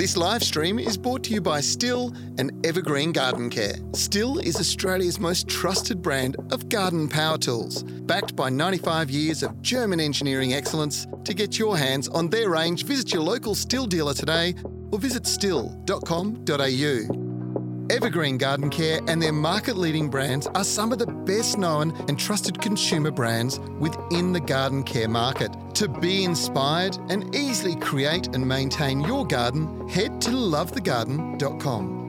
[0.00, 3.74] This live stream is brought to you by Stihl and Evergreen Garden Care.
[3.92, 9.60] Stihl is Australia's most trusted brand of garden power tools, backed by 95 years of
[9.60, 11.06] German engineering excellence.
[11.24, 14.54] To get your hands on their range, visit your local Stihl dealer today
[14.90, 17.19] or visit stihl.com.au.
[17.90, 22.16] Evergreen Garden Care and their market leading brands are some of the best known and
[22.16, 25.50] trusted consumer brands within the garden care market.
[25.74, 31.99] To be inspired and easily create and maintain your garden, head to lovethegarden.com.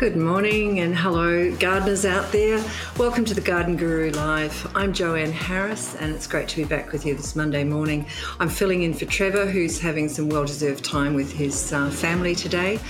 [0.00, 2.64] Good morning and hello, gardeners out there.
[2.96, 4.66] Welcome to the Garden Guru Live.
[4.74, 8.06] I'm Joanne Harris, and it's great to be back with you this Monday morning.
[8.38, 12.34] I'm filling in for Trevor, who's having some well deserved time with his uh, family
[12.34, 12.80] today,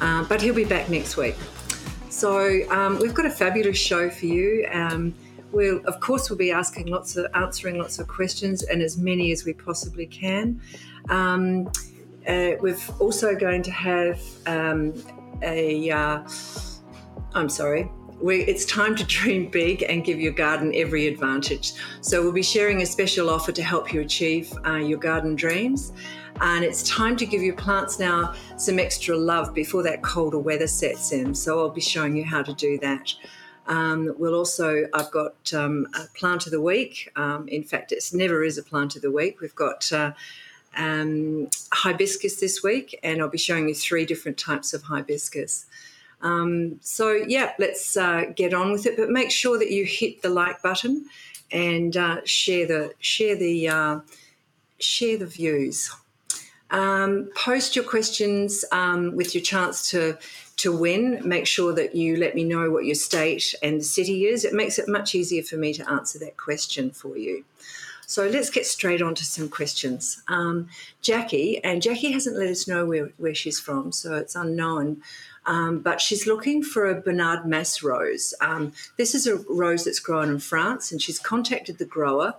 [0.00, 1.36] uh, but he'll be back next week.
[2.08, 4.66] So, um, we've got a fabulous show for you.
[4.72, 5.14] Um,
[5.52, 9.30] we'll, of course, we'll be asking lots of, answering lots of questions and as many
[9.30, 10.60] as we possibly can.
[11.10, 11.68] Um,
[12.26, 14.94] uh, we're also going to have um,
[15.42, 15.90] a.
[15.90, 16.22] Uh,
[17.34, 17.90] I'm sorry.
[18.20, 21.74] We, it's time to dream big and give your garden every advantage.
[22.00, 25.92] So, we'll be sharing a special offer to help you achieve uh, your garden dreams.
[26.40, 30.66] And it's time to give your plants now some extra love before that colder weather
[30.66, 31.34] sets in.
[31.34, 33.12] So, I'll be showing you how to do that.
[33.68, 37.10] Um, we'll also, I've got um, a plant of the week.
[37.16, 39.40] Um, in fact, it never is a plant of the week.
[39.40, 40.12] We've got uh,
[40.76, 45.66] um, hibiscus this week, and I'll be showing you three different types of hibiscus.
[46.22, 48.96] Um, so yeah, let's uh, get on with it.
[48.96, 51.06] But make sure that you hit the like button
[51.50, 54.00] and uh, share the share the uh,
[54.78, 55.90] share the views.
[56.70, 60.18] Um, post your questions um, with your chance to
[60.56, 61.20] to win.
[61.24, 64.44] Make sure that you let me know what your state and the city is.
[64.44, 67.44] It makes it much easier for me to answer that question for you.
[68.06, 70.22] So let's get straight on to some questions.
[70.28, 70.68] Um,
[71.02, 75.02] Jackie, and Jackie hasn't let us know where, where she's from, so it's unknown.
[75.44, 78.32] Um, but she's looking for a Bernard Mas rose.
[78.40, 82.34] Um, this is a rose that's grown in France, and she's contacted the grower,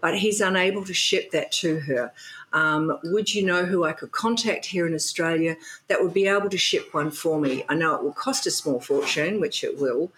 [0.00, 2.12] but he's unable to ship that to her.
[2.52, 5.56] Um, would you know who I could contact here in Australia
[5.88, 7.64] that would be able to ship one for me?
[7.68, 10.10] I know it will cost a small fortune, which it will,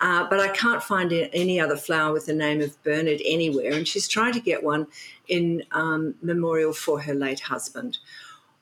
[0.00, 3.72] uh, but I can't find any other flower with the name of Bernard anywhere.
[3.72, 4.86] And she's trying to get one
[5.28, 7.98] in um, memorial for her late husband.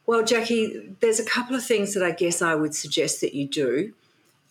[0.07, 3.49] Well, Jackie, there's a couple of things that I guess I would suggest that you
[3.49, 3.95] do.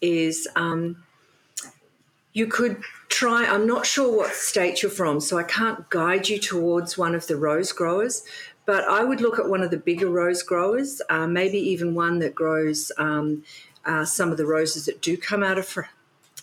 [0.01, 1.03] Is um,
[2.33, 6.39] you could try, I'm not sure what state you're from, so I can't guide you
[6.39, 8.23] towards one of the rose growers,
[8.65, 12.19] but I would look at one of the bigger rose growers, uh, maybe even one
[12.19, 13.43] that grows um,
[13.85, 15.67] uh, some of the roses that do come out of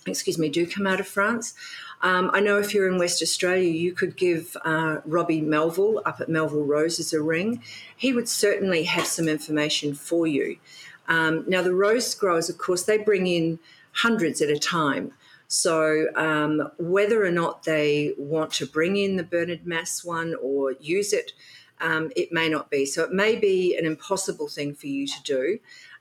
[0.06, 1.54] excuse me, do come out of France.
[2.02, 6.20] Um, I know if you're in West Australia, you could give uh, Robbie Melville up
[6.20, 7.62] at Melville Roses a ring.
[7.96, 10.58] He would certainly have some information for you.
[11.08, 13.58] Um, now, the rose growers, of course, they bring in
[13.92, 15.12] hundreds at a time.
[15.48, 20.72] So, um, whether or not they want to bring in the Bernard Mass one or
[20.80, 21.32] use it,
[21.80, 22.86] um, it may not be.
[22.86, 25.58] So, it may be an impossible thing for you to do.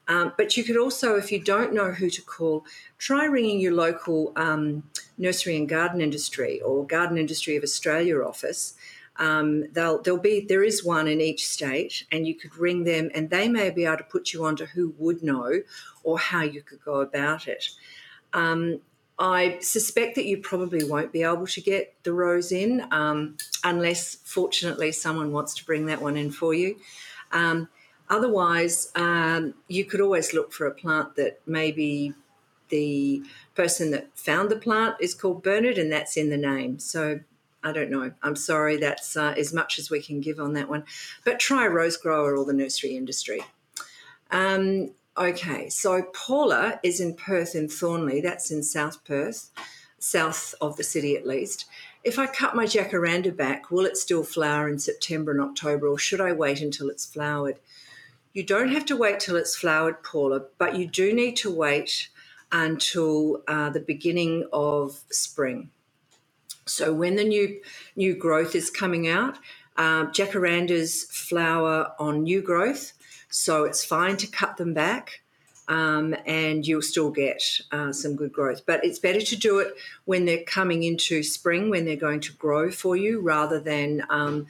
[0.09, 2.65] Um, but you could also, if you don't know who to call,
[2.97, 4.83] try ringing your local um,
[5.17, 8.73] nursery and garden industry or Garden Industry of Australia office.
[9.17, 13.11] Um, they'll, there'll be there is one in each state, and you could ring them,
[13.13, 15.61] and they may be able to put you onto who would know
[16.03, 17.69] or how you could go about it.
[18.33, 18.79] Um,
[19.19, 24.15] I suspect that you probably won't be able to get the rose in um, unless,
[24.23, 26.77] fortunately, someone wants to bring that one in for you.
[27.31, 27.67] Um,
[28.09, 32.13] Otherwise, um, you could always look for a plant that maybe
[32.69, 33.23] the
[33.55, 36.79] person that found the plant is called Bernard, and that's in the name.
[36.79, 37.19] So
[37.63, 38.11] I don't know.
[38.23, 38.77] I'm sorry.
[38.77, 40.85] That's uh, as much as we can give on that one.
[41.25, 43.43] But try rose grower or the nursery industry.
[44.31, 48.23] Um, okay, so Paula is in Perth in Thornlie.
[48.23, 49.49] That's in South Perth,
[49.97, 51.65] south of the city at least.
[52.03, 55.97] If I cut my jacaranda back, will it still flower in September and October, or
[55.97, 57.59] should I wait until it's flowered?
[58.33, 62.09] You don't have to wait till it's flowered, Paula, but you do need to wait
[62.51, 65.69] until uh, the beginning of spring.
[66.65, 67.61] So when the new
[67.95, 69.37] new growth is coming out,
[69.77, 72.91] Um, jacarandas flower on new growth,
[73.29, 75.21] so it's fine to cut them back.
[75.69, 77.41] Um, and you'll still get
[77.71, 78.65] uh, some good growth.
[78.65, 79.73] But it's better to do it
[80.05, 84.47] when they're coming into spring, when they're going to grow for you, rather than um,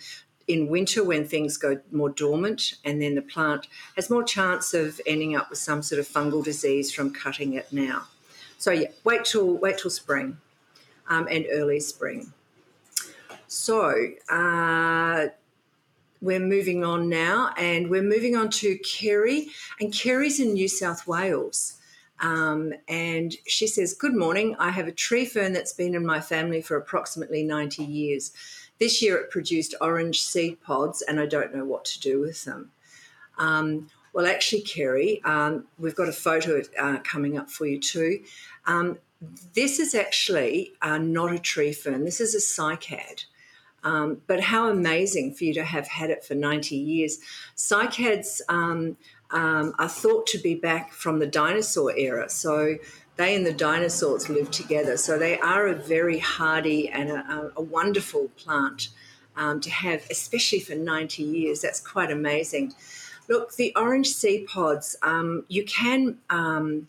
[0.50, 5.00] in winter when things go more dormant and then the plant has more chance of
[5.06, 8.08] ending up with some sort of fungal disease from cutting it now.
[8.58, 10.38] So yeah, wait till wait till spring
[11.08, 12.34] um, and early spring.
[13.48, 15.28] So uh,
[16.22, 19.48] we're moving on now, and we're moving on to Kerry,
[19.80, 21.76] and Kerry's in New South Wales.
[22.22, 24.56] Um, and she says, Good morning.
[24.60, 28.32] I have a tree fern that's been in my family for approximately 90 years.
[28.80, 32.46] This year it produced orange seed pods, and I don't know what to do with
[32.46, 32.72] them.
[33.38, 38.24] Um, well, actually, Kerry, um, we've got a photo uh, coming up for you too.
[38.66, 38.98] Um,
[39.54, 43.26] this is actually uh, not a tree fern, this is a cycad.
[43.84, 47.20] Um, but how amazing for you to have had it for 90 years.
[47.56, 48.98] Cycads um,
[49.32, 52.30] um, are thought to be back from the dinosaur era.
[52.30, 52.76] So
[53.20, 54.96] they and the dinosaurs lived together.
[54.96, 58.88] So they are a very hardy and a, a wonderful plant
[59.36, 61.60] um, to have, especially for 90 years.
[61.60, 62.74] That's quite amazing.
[63.28, 66.88] Look, the orange seed pods, um, you can um,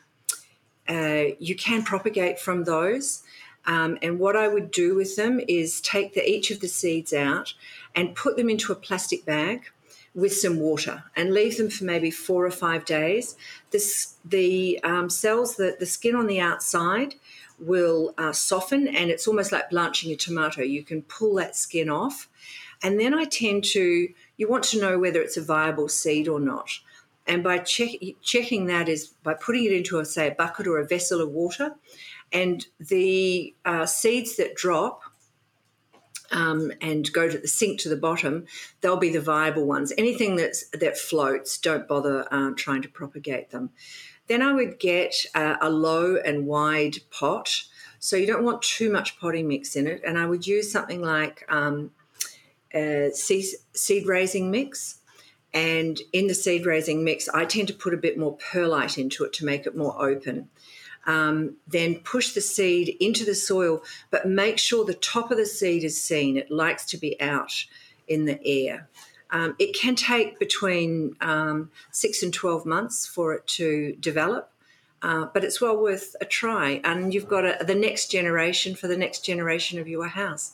[0.88, 3.24] uh, you can propagate from those.
[3.66, 7.12] Um, and what I would do with them is take the, each of the seeds
[7.12, 7.54] out
[7.96, 9.70] and put them into a plastic bag
[10.14, 13.36] with some water and leave them for maybe four or five days.
[13.70, 17.14] This, the um, cells, the, the skin on the outside
[17.58, 20.62] will uh, soften and it's almost like blanching a tomato.
[20.62, 22.28] You can pull that skin off.
[22.82, 26.40] And then I tend to, you want to know whether it's a viable seed or
[26.40, 26.70] not.
[27.26, 27.90] And by check,
[28.22, 31.30] checking that is by putting it into, a, say, a bucket or a vessel of
[31.30, 31.76] water.
[32.32, 35.02] And the uh, seeds that drop
[36.30, 38.46] um, and go to the sink to the bottom,
[38.80, 39.92] they'll be the viable ones.
[39.98, 43.70] Anything that's that floats, don't bother uh, trying to propagate them.
[44.26, 47.64] Then I would get uh, a low and wide pot.
[47.98, 50.02] So you don't want too much potting mix in it.
[50.06, 51.90] And I would use something like um,
[52.72, 53.44] seed,
[53.74, 55.00] seed raising mix.
[55.52, 59.24] And in the seed raising mix, I tend to put a bit more perlite into
[59.24, 60.48] it to make it more open
[61.06, 65.46] um, then push the seed into the soil, but make sure the top of the
[65.46, 66.36] seed is seen.
[66.36, 67.64] It likes to be out
[68.06, 68.88] in the air.
[69.30, 74.50] Um, it can take between um, six and 12 months for it to develop,
[75.02, 76.80] uh, but it's well worth a try.
[76.84, 80.52] And you've got a, the next generation for the next generation of your house.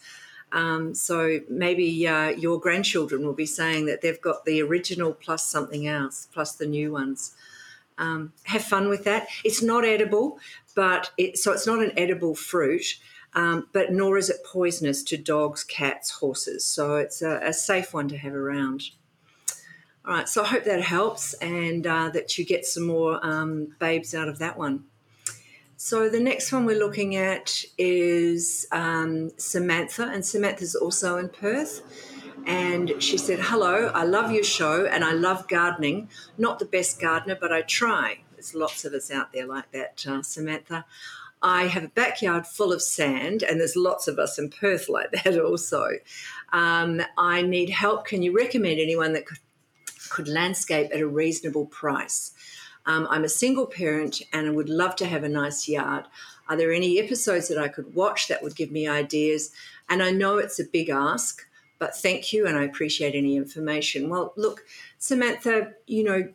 [0.52, 5.46] Um, so maybe uh, your grandchildren will be saying that they've got the original plus
[5.46, 7.34] something else, plus the new ones.
[7.98, 9.28] Um, have fun with that.
[9.44, 10.38] It's not edible,
[10.74, 12.84] but it, so it's not an edible fruit,
[13.34, 16.64] um, but nor is it poisonous to dogs, cats, horses.
[16.64, 18.82] So it's a, a, safe one to have around.
[20.04, 23.74] All right, so I hope that helps and uh, that you get some more um,
[23.78, 24.84] babes out of that one.
[25.78, 31.82] So the next one we're looking at is um, Samantha, and Samantha's also in Perth
[32.46, 36.08] and she said, Hello, I love your show and I love gardening.
[36.38, 38.20] Not the best gardener, but I try.
[38.34, 40.84] There's lots of us out there like that, uh, Samantha.
[41.42, 45.10] I have a backyard full of sand, and there's lots of us in Perth like
[45.12, 45.98] that also.
[46.52, 48.06] Um, I need help.
[48.06, 49.38] Can you recommend anyone that could,
[50.08, 52.32] could landscape at a reasonable price?
[52.86, 56.04] Um, I'm a single parent and I would love to have a nice yard.
[56.48, 59.50] Are there any episodes that I could watch that would give me ideas?
[59.88, 61.44] And I know it's a big ask,
[61.78, 64.08] but thank you and I appreciate any information.
[64.08, 64.64] Well, look,
[64.98, 66.28] Samantha, you know,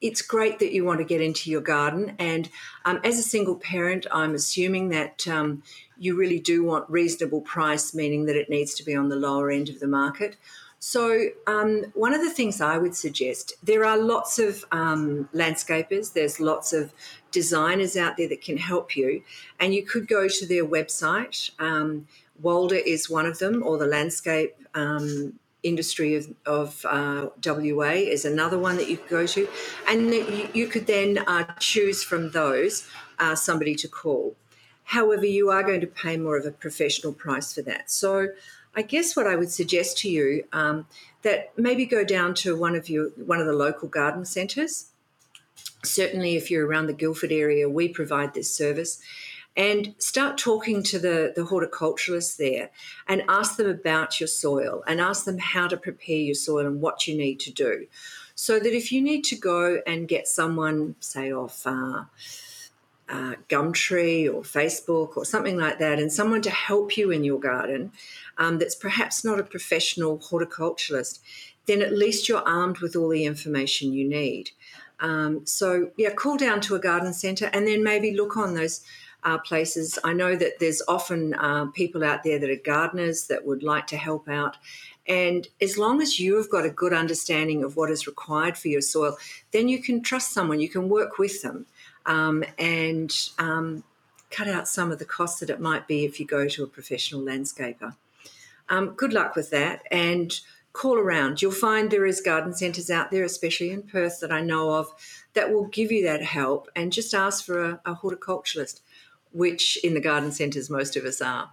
[0.00, 2.14] it's great that you want to get into your garden.
[2.18, 2.48] And
[2.84, 5.62] um, as a single parent, I'm assuming that um,
[5.96, 9.50] you really do want reasonable price, meaning that it needs to be on the lower
[9.50, 10.36] end of the market.
[10.80, 16.12] So, um, one of the things I would suggest there are lots of um, landscapers,
[16.12, 16.92] there's lots of
[17.30, 19.22] designers out there that can help you,
[19.60, 21.52] and you could go to their website.
[21.60, 22.08] Um,
[22.42, 28.24] Walder is one of them, or the landscape um, industry of, of uh, WA is
[28.24, 29.48] another one that you could go to.
[29.88, 34.36] And you, you could then uh, choose from those uh, somebody to call.
[34.84, 37.90] However, you are going to pay more of a professional price for that.
[37.90, 38.28] So,
[38.74, 40.86] I guess what I would suggest to you um,
[41.22, 44.90] that maybe go down to one of your one of the local garden centres.
[45.84, 48.98] Certainly, if you're around the Guildford area, we provide this service
[49.56, 52.70] and start talking to the, the horticulturalists there
[53.06, 56.80] and ask them about your soil and ask them how to prepare your soil and
[56.80, 57.86] what you need to do.
[58.34, 62.04] So that if you need to go and get someone, say, off uh,
[63.08, 67.38] uh, Gumtree or Facebook or something like that, and someone to help you in your
[67.38, 67.92] garden
[68.38, 71.20] um, that's perhaps not a professional horticulturalist,
[71.66, 74.50] then at least you're armed with all the information you need.
[74.98, 78.82] Um, so, yeah, call down to a garden centre and then maybe look on those
[79.24, 79.98] uh, places.
[80.04, 83.86] I know that there's often uh, people out there that are gardeners that would like
[83.88, 84.56] to help out.
[85.06, 88.68] And as long as you have got a good understanding of what is required for
[88.68, 89.16] your soil,
[89.50, 91.66] then you can trust someone, you can work with them
[92.06, 93.84] um, and um,
[94.30, 96.68] cut out some of the costs that it might be if you go to a
[96.68, 97.94] professional landscaper.
[98.68, 100.40] Um, good luck with that and
[100.72, 101.42] call around.
[101.42, 104.86] You'll find there is garden centres out there, especially in Perth, that I know of,
[105.34, 108.80] that will give you that help and just ask for a, a horticulturalist,
[109.32, 111.52] which in the garden centres most of us are.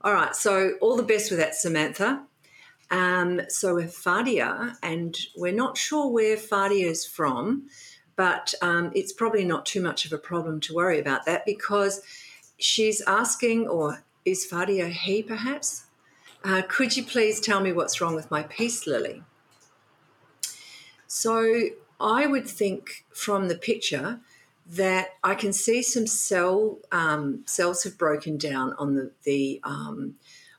[0.00, 2.24] All right, so all the best with that, Samantha.
[2.90, 7.68] Um, so with Fadia, and we're not sure where Fadia is from,
[8.16, 12.02] but um, it's probably not too much of a problem to worry about that because
[12.58, 15.86] she's asking, or is Fadia he perhaps?
[16.44, 19.22] Uh, could you please tell me what's wrong with my peace lily?
[21.06, 24.20] So I would think from the picture
[24.66, 30.14] that I can see some cell um, cells have broken down on the, the um,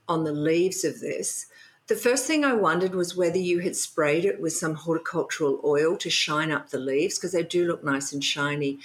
[0.07, 1.47] on the leaves of this.
[1.87, 5.95] The first thing I wondered was whether you had sprayed it with some horticultural oil
[5.97, 8.79] to shine up the leaves because they do look nice and shiny.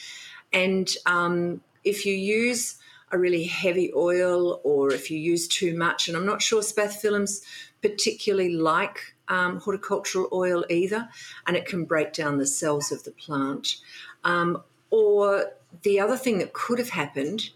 [0.53, 2.77] And um, if you use
[3.11, 7.43] a really heavy oil or if you use too much, and I'm not sure spathiphyllums
[7.83, 11.09] particularly like um, horticultural oil either,
[11.47, 13.77] and it can break down the cells of the plant.
[14.25, 17.50] Um, or the other thing that could have happened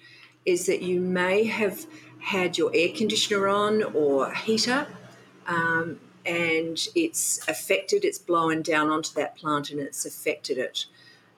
[0.46, 1.86] is that you may have
[2.20, 4.86] had your air conditioner on or heater
[5.46, 10.86] um, and it's affected, it's blown down onto that plant and it's affected it.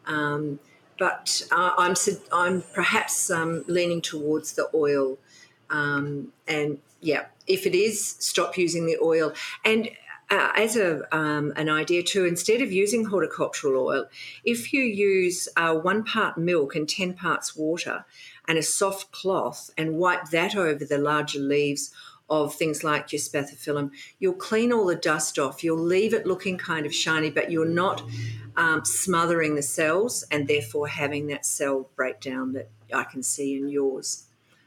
[0.07, 0.61] Um,
[0.99, 1.95] but uh, I'm,
[2.33, 5.19] I'm perhaps um, leaning towards the oil.
[5.71, 9.33] Um, and yeah, if it is, stop using the oil.
[9.65, 9.91] And
[10.31, 14.07] uh, as a, um, an idea too, instead of using horticultural oil,
[14.45, 18.05] if you use uh, one part milk and 10 parts water
[18.49, 21.93] and a soft cloth and wipe that over the larger leaves
[22.29, 25.63] of things like your spathiphyllum, you'll clean all the dust off.
[25.63, 28.03] You'll leave it looking kind of shiny, but you're not
[28.57, 33.69] um, smothering the cells and therefore having that cell breakdown that I can see in
[33.69, 34.25] yours.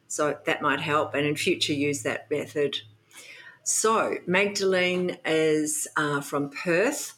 [0.08, 2.78] So that might help, and in future, use that method.
[3.71, 7.13] So, Magdalene is uh, from Perth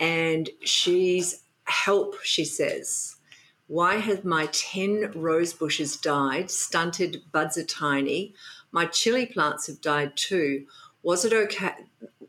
[0.00, 3.16] and she's help, she says.
[3.66, 6.50] Why have my 10 rose bushes died?
[6.50, 8.32] Stunted buds are tiny.
[8.72, 10.64] My chili plants have died too.
[11.02, 11.74] Was it okay?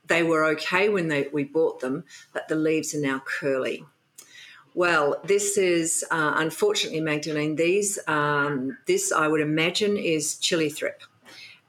[0.08, 2.04] They were okay when they, we bought them,
[2.34, 3.86] but the leaves are now curly.
[4.74, 7.56] Well, this is uh, unfortunately, Magdalene.
[7.56, 11.02] These, um, this I would imagine is chili thrip,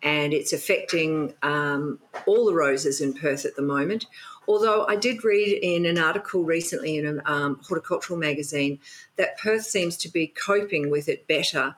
[0.04, 4.06] and it's affecting um, all the roses in Perth at the moment.
[4.46, 8.78] Although I did read in an article recently in a um, horticultural magazine
[9.16, 11.74] that Perth seems to be coping with it better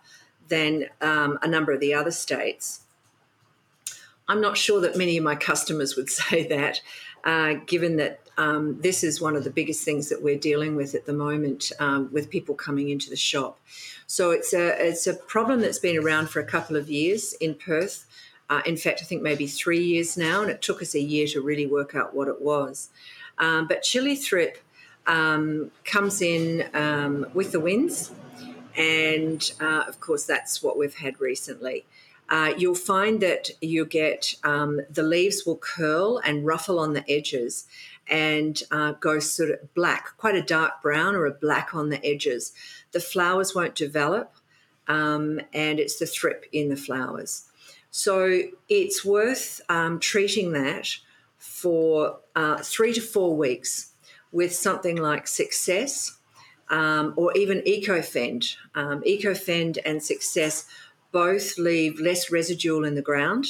[0.49, 2.83] than um, a number of the other states.
[4.28, 6.80] I'm not sure that many of my customers would say that,
[7.25, 10.95] uh, given that um, this is one of the biggest things that we're dealing with
[10.95, 13.59] at the moment um, with people coming into the shop.
[14.07, 17.55] So it's a it's a problem that's been around for a couple of years in
[17.55, 18.07] Perth.
[18.49, 21.26] Uh, in fact, I think maybe three years now, and it took us a year
[21.28, 22.90] to really work out what it was.
[23.38, 24.59] Um, but chili thrip
[25.07, 28.12] um, comes in um, with the winds,
[28.76, 31.85] and uh, of course, that's what we've had recently
[32.28, 37.09] uh, you'll find that you get um, the leaves will curl and ruffle on the
[37.11, 37.66] edges
[38.09, 42.05] and uh, go sort of black, quite a dark brown or a black on the
[42.05, 42.53] edges.
[42.93, 44.35] The flowers won't develop,
[44.89, 47.45] um, and it's the thrip in the flowers.
[47.91, 50.89] So it's worth um, treating that
[51.39, 53.93] for uh, three to four weeks
[54.33, 56.19] with something like Success
[56.69, 58.57] um, or even EcoFend.
[58.75, 60.67] Um, EcoFend and Success
[61.13, 63.47] both leave less residual in the ground.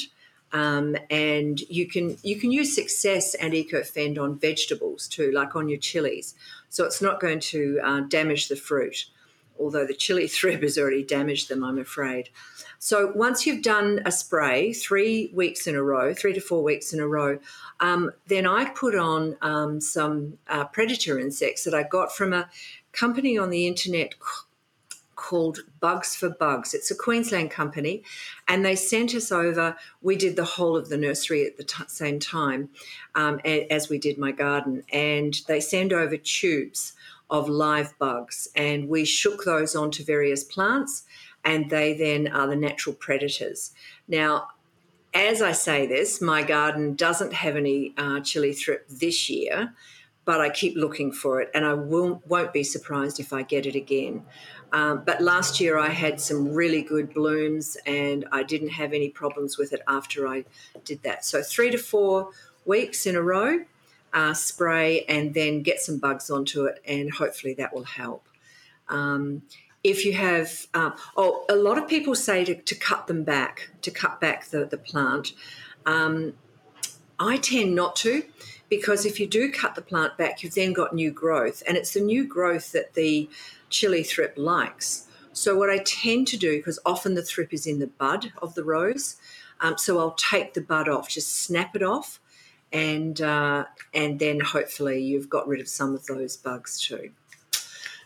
[0.53, 5.67] Um, and you can you can use success and EcoFend on vegetables too, like on
[5.67, 6.35] your chilies.
[6.69, 9.05] So it's not going to uh, damage the fruit,
[9.59, 12.29] although the chili thrip has already damaged them, I'm afraid.
[12.79, 16.93] So once you've done a spray three weeks in a row, three to four weeks
[16.93, 17.39] in a row,
[17.79, 22.49] um, then I put on um, some uh, predator insects that I got from a
[22.91, 24.15] company on the internet
[25.17, 26.73] called Bugs for Bugs.
[26.73, 28.03] It's a Queensland company,
[28.47, 29.75] and they sent us over.
[30.01, 32.69] We did the whole of the nursery at the t- same time
[33.15, 36.93] um, as we did my garden, and they send over tubes
[37.29, 41.03] of live bugs, and we shook those onto various plants,
[41.43, 43.73] and they then are the natural predators.
[44.07, 44.49] Now,
[45.13, 49.73] as I say this, my garden doesn't have any uh, chili thrip this year,
[50.25, 53.65] but I keep looking for it, and I will, won't be surprised if I get
[53.65, 54.25] it again.
[54.73, 59.09] Um, but last year I had some really good blooms, and I didn't have any
[59.09, 60.45] problems with it after I
[60.83, 61.25] did that.
[61.25, 62.29] So three to four
[62.65, 63.59] weeks in a row,
[64.13, 68.27] uh, spray, and then get some bugs onto it, and hopefully that will help.
[68.89, 69.43] Um,
[69.83, 73.69] if you have, uh, oh, a lot of people say to, to, cut them back,
[73.83, 75.33] to cut back the, the plant.
[75.85, 76.33] Um,
[77.19, 78.23] I tend not to
[78.69, 81.93] because if you do cut the plant back, you've then got new growth, and it's
[81.93, 83.29] the new growth that the
[83.69, 85.07] chili thrip likes.
[85.33, 88.55] So, what I tend to do, because often the thrip is in the bud of
[88.55, 89.17] the rose,
[89.61, 92.19] um, so I'll take the bud off, just snap it off,
[92.71, 97.11] and uh, and then hopefully you've got rid of some of those bugs too.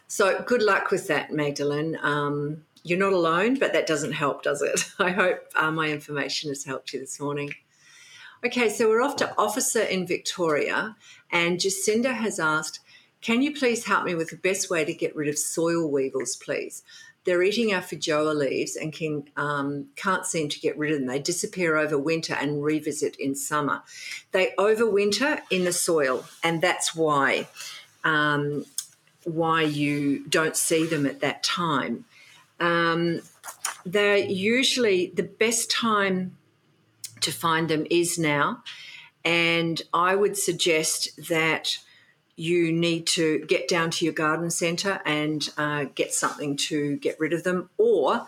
[0.07, 1.97] So good luck with that, Magdalene.
[2.01, 4.91] Um, you're not alone, but that doesn't help, does it?
[4.99, 7.53] I hope uh, my information has helped you this morning.
[8.43, 10.95] Okay, so we're off to Officer in Victoria,
[11.31, 12.79] and Jacinda has asked,
[13.21, 16.35] Can you please help me with the best way to get rid of soil weevils,
[16.35, 16.83] please?
[17.23, 21.07] They're eating our feijoa leaves and can, um, can't seem to get rid of them.
[21.07, 23.83] They disappear over winter and revisit in summer.
[24.31, 27.47] They overwinter in the soil, and that's why.
[28.03, 28.65] Um,
[29.23, 32.05] why you don't see them at that time.
[32.59, 33.21] Um,
[33.85, 36.37] they're usually the best time
[37.21, 38.63] to find them is now.
[39.23, 41.77] And I would suggest that
[42.35, 47.19] you need to get down to your garden centre and uh, get something to get
[47.19, 48.27] rid of them, or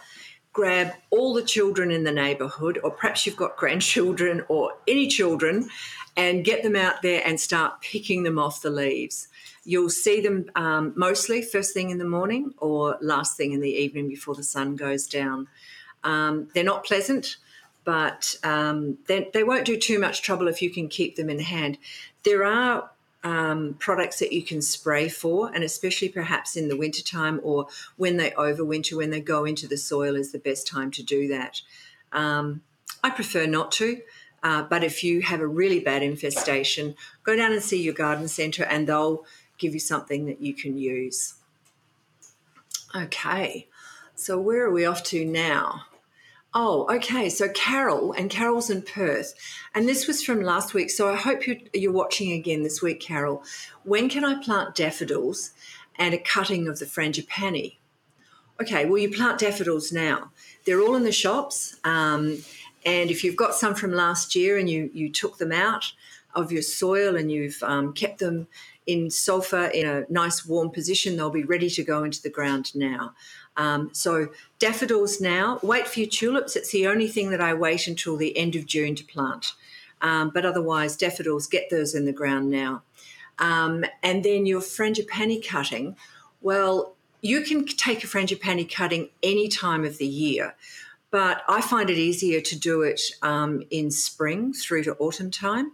[0.52, 5.70] grab all the children in the neighbourhood, or perhaps you've got grandchildren or any children,
[6.16, 9.28] and get them out there and start picking them off the leaves.
[9.66, 13.72] You'll see them um, mostly first thing in the morning or last thing in the
[13.72, 15.48] evening before the sun goes down.
[16.04, 17.38] Um, they're not pleasant,
[17.86, 21.40] but um, they, they, won't do too much trouble if you can keep them in
[21.40, 21.78] hand.
[22.24, 22.90] There are
[23.24, 28.18] um, products that you can spray for, and especially perhaps in the wintertime or when
[28.18, 31.62] they overwinter, when they go into the soil, is the best time to do that.
[32.12, 32.62] Um,
[33.04, 34.02] I prefer not to.
[34.44, 38.28] Uh, but if you have a really bad infestation, go down and see your garden
[38.28, 39.26] centre and they'll
[39.58, 41.36] give you something that you can use.
[42.94, 43.68] Okay,
[44.16, 45.86] so where are we off to now?
[46.56, 47.30] Oh, okay.
[47.30, 49.34] So Carol, and Carol's in Perth,
[49.74, 50.92] and this was from last week.
[50.92, 53.44] So I hope you're, you're watching again this week, Carol.
[53.84, 55.52] When can I plant daffodils
[55.96, 57.78] and a cutting of the frangipani?
[58.62, 60.32] Okay, well, you plant daffodils now.
[60.66, 61.76] They're all in the shops.
[61.84, 62.44] Um,
[62.86, 65.92] and if you've got some from last year and you, you took them out
[66.36, 68.48] of your soil and you've um, kept them
[68.86, 71.16] in sulfur in a nice warm position.
[71.16, 73.14] They'll be ready to go into the ground now.
[73.58, 75.60] Um, so daffodils now.
[75.62, 76.56] Wait for your tulips.
[76.56, 79.54] It's the only thing that I wait until the end of June to plant.
[80.02, 82.84] Um, but otherwise, daffodils, get those in the ground now.
[83.40, 85.96] Um, and then your frangipani cutting.
[86.42, 90.56] Well, you can take a frangipani cutting any time of the year,
[91.10, 95.72] but I find it easier to do it um, in spring through to autumn time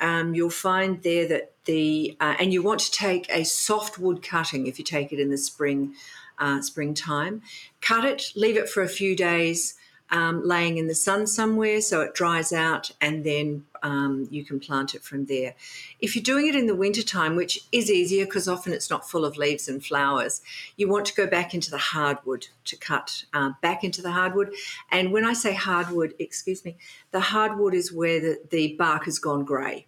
[0.00, 4.22] um, you'll find there that the uh, and you want to take a soft wood
[4.22, 5.94] cutting if you take it in the spring
[6.38, 7.42] uh, springtime.
[7.80, 9.74] Cut it leave it for a few days
[10.10, 14.60] um, laying in the sun somewhere so it dries out and then um, you can
[14.60, 15.54] plant it from there.
[16.00, 19.24] If you're doing it in the wintertime which is easier because often it's not full
[19.24, 20.42] of leaves and flowers
[20.76, 24.52] you want to go back into the hardwood to cut uh, back into the hardwood.
[24.90, 26.76] And when i say hardwood excuse me
[27.10, 29.86] the hardwood is where the, the bark has gone grey.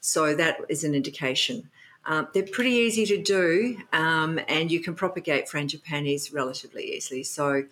[0.00, 1.70] So that is an indication.
[2.04, 7.22] Um, they're pretty easy to do, um, and you can propagate frangipanis relatively easily.
[7.22, 7.64] So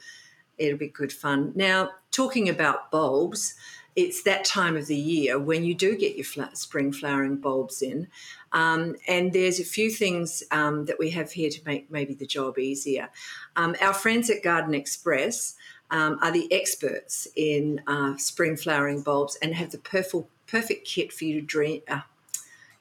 [0.58, 1.52] it'll be good fun.
[1.54, 3.54] Now, talking about bulbs,
[3.96, 8.08] it's that time of the year when you do get your spring flowering bulbs in.
[8.52, 12.26] Um, and there's a few things um, that we have here to make maybe the
[12.26, 13.08] job easier.
[13.56, 15.54] Um, our friends at Garden Express
[15.90, 21.10] um, are the experts in uh, spring flowering bulbs and have the perfect, perfect kit
[21.12, 22.00] for you to dream, uh,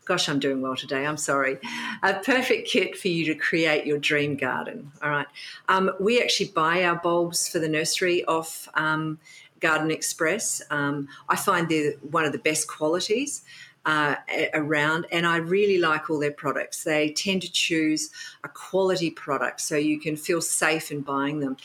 [0.05, 1.03] Gosh, I'm doing well today.
[1.05, 1.57] I'm sorry.
[2.03, 4.91] A perfect kit for you to create your dream garden.
[5.01, 5.25] All right.
[5.67, 9.17] Um, we actually buy our bulbs for the nursery off um,
[9.61, 10.61] Garden Express.
[10.69, 13.43] Um, I find they're one of the best qualities.
[13.87, 14.15] Uh,
[14.55, 16.83] around, and I really like all their products.
[16.83, 18.09] They tend to choose
[18.43, 21.55] a quality product so you can feel safe in buying them.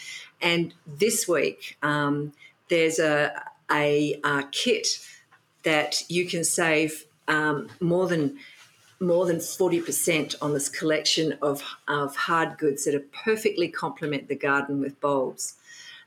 [0.43, 2.35] And this week, um,
[2.69, 4.87] there's a, a, a, kit
[5.63, 8.39] that you can save um, more than
[9.03, 14.79] more than 40% on this collection of, of hard goods that perfectly complement the garden
[14.79, 15.55] with bulbs.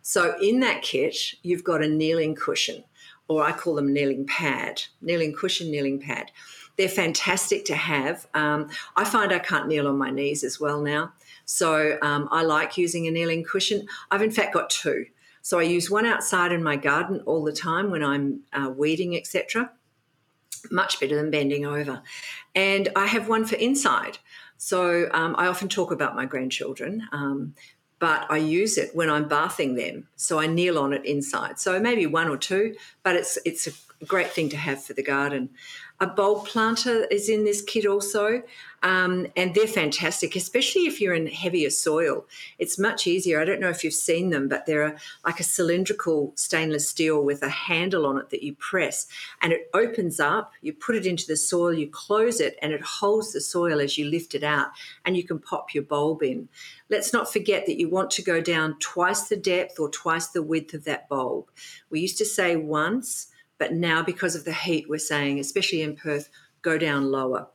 [0.03, 2.83] So in that kit, you've got a kneeling cushion,
[3.27, 6.29] or I call them kneeling pad, kneeling cushion, kneeling pad.
[6.77, 8.27] They're fantastic to have.
[8.35, 11.13] Um, I find I can't kneel on my knees as well now.
[11.45, 13.87] So um, I like using a kneeling cushion.
[14.11, 15.07] I've in fact got two.
[15.41, 19.15] So I use one outside in my garden all the time when I'm uh, weeding,
[19.15, 19.71] etc.
[20.71, 22.01] Much better than bending over.
[22.55, 24.17] And I have one for inside.
[24.57, 27.53] So um, I often talk about my grandchildren, um,
[27.99, 30.07] but I use it when I'm bathing them.
[30.15, 31.59] So I kneel on it inside.
[31.59, 35.03] So maybe one or two, but it's it's a great thing to have for the
[35.03, 35.49] garden.
[35.99, 38.41] A bulb planter is in this kit also,
[38.81, 42.25] um, and they're fantastic, especially if you're in heavier soil.
[42.59, 43.39] It's much easier.
[43.39, 47.41] I don't know if you've seen them, but they're like a cylindrical stainless steel with
[47.43, 49.07] a handle on it that you press,
[49.41, 50.51] and it opens up.
[50.61, 53.97] You put it into the soil, you close it, and it holds the soil as
[53.97, 54.71] you lift it out,
[55.05, 56.49] and you can pop your bulb in.
[56.89, 60.43] Let's not forget that you want to go down twice the depth or twice the
[60.43, 61.49] width of that bulb.
[61.89, 63.27] We used to say once
[63.63, 66.27] but now, because of the heat, we're saying, especially in Perth,
[66.63, 67.47] go down lower.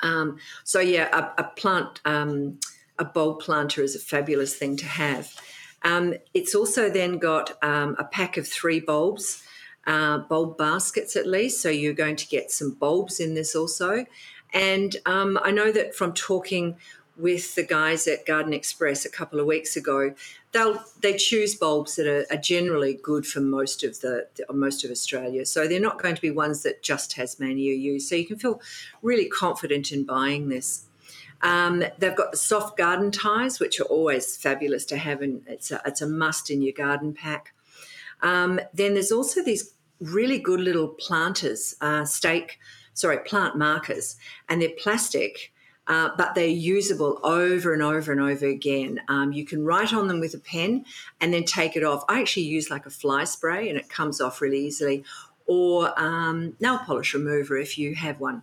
[0.00, 2.58] Um, so, yeah, a, a plant, um,
[2.98, 5.30] a bulb planter is a fabulous thing to have.
[5.82, 9.42] Um, it's also then got um, a pack of three bulbs,
[9.86, 11.60] uh, bulb baskets at least.
[11.60, 14.06] So, you're going to get some bulbs in this also.
[14.54, 16.78] And um, I know that from talking
[17.16, 20.14] with the guys at Garden Express a couple of weeks ago,
[20.52, 24.90] they'll they choose bulbs that are, are, generally good for most of the most of
[24.90, 25.46] Australia.
[25.46, 28.08] So they're not going to be ones that just Tasmania use.
[28.08, 28.60] So you can feel
[29.02, 30.86] really confident in buying this.
[31.42, 35.70] Um, they've got the soft garden ties, which are always fabulous to have, and it's
[35.70, 37.52] a, it's a must in your garden pack.
[38.22, 42.58] Um, then there's also these really good little planters, uh, stake,
[42.94, 44.16] sorry, plant markers,
[44.48, 45.52] and they're plastic
[45.86, 49.00] uh, but they're usable over and over and over again.
[49.08, 50.84] Um, you can write on them with a pen
[51.20, 52.04] and then take it off.
[52.08, 55.04] I actually use like a fly spray and it comes off really easily,
[55.46, 58.42] or um, nail polish remover if you have one.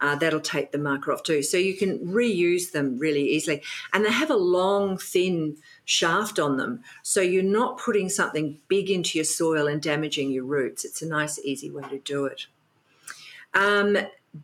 [0.00, 1.44] Uh, that'll take the marker off too.
[1.44, 3.62] So you can reuse them really easily.
[3.92, 6.82] And they have a long, thin shaft on them.
[7.04, 10.84] So you're not putting something big into your soil and damaging your roots.
[10.84, 12.46] It's a nice, easy way to do it.
[13.54, 13.96] Um,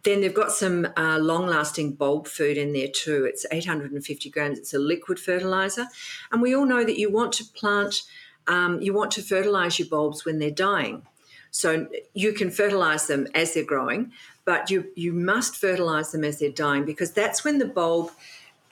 [0.05, 3.24] then they've got some uh, long lasting bulb food in there too.
[3.24, 4.59] It's 850 grams.
[4.59, 5.87] It's a liquid fertilizer.
[6.31, 8.03] And we all know that you want to plant,
[8.46, 11.07] um, you want to fertilize your bulbs when they're dying.
[11.51, 14.12] So you can fertilize them as they're growing,
[14.44, 18.11] but you, you must fertilize them as they're dying because that's when the bulb,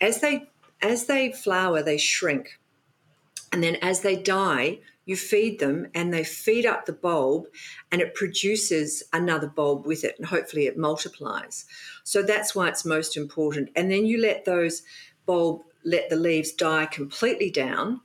[0.00, 0.48] as they
[0.82, 2.58] as they flower, they shrink.
[3.52, 7.46] And then as they die, you feed them and they feed up the bulb
[7.90, 11.64] and it produces another bulb with it and hopefully it multiplies.
[12.04, 13.70] So that's why it's most important.
[13.74, 14.82] And then you let those
[15.24, 18.00] bulb, let the leaves die completely down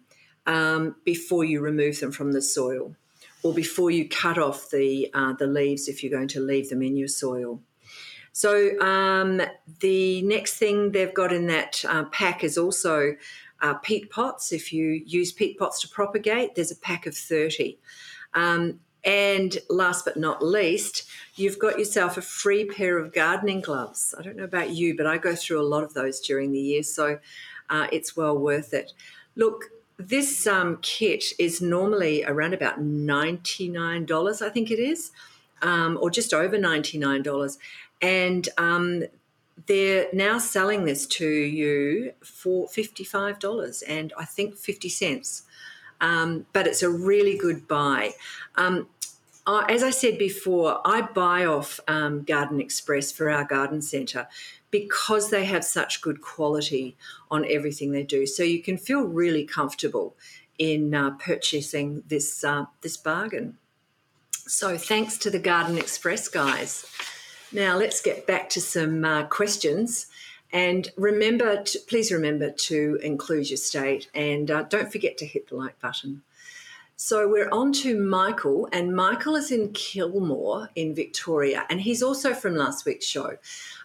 [0.45, 2.95] um, before you remove them from the soil
[3.43, 6.83] or before you cut off the, uh, the leaves if you're going to leave them
[6.83, 7.59] in your soil.
[8.33, 9.41] So um,
[9.81, 13.15] the next thing they've got in that uh, pack is also
[13.61, 14.51] uh, peat pots.
[14.51, 17.77] If you use peat pots to propagate, there's a pack of 30.
[18.33, 24.13] Um, and last but not least, you've got yourself a free pair of gardening gloves.
[24.17, 26.59] I don't know about you, but I go through a lot of those during the
[26.59, 27.19] year, so
[27.69, 28.93] uh, it's well worth it.
[29.35, 29.65] Look,
[29.97, 35.11] this um, kit is normally around about $99, I think it is,
[35.61, 37.57] um, or just over $99.
[38.01, 39.03] And um,
[39.67, 45.43] they're now selling this to you for $55 and I think 50 cents.
[45.99, 48.13] Um, but it's a really good buy.
[48.55, 48.87] Um,
[49.47, 54.27] as I said before, I buy off um, Garden Express for our garden centre
[54.69, 56.95] because they have such good quality
[57.29, 58.25] on everything they do.
[58.25, 60.15] So you can feel really comfortable
[60.57, 63.57] in uh, purchasing this uh, this bargain.
[64.31, 66.85] So thanks to the Garden Express guys.
[67.53, 70.07] Now, let's get back to some uh, questions.
[70.53, 75.49] And remember, to, please remember to include your state and uh, don't forget to hit
[75.49, 76.21] the like button.
[76.95, 82.35] So we're on to Michael, and Michael is in Kilmore in Victoria, and he's also
[82.35, 83.37] from last week's show.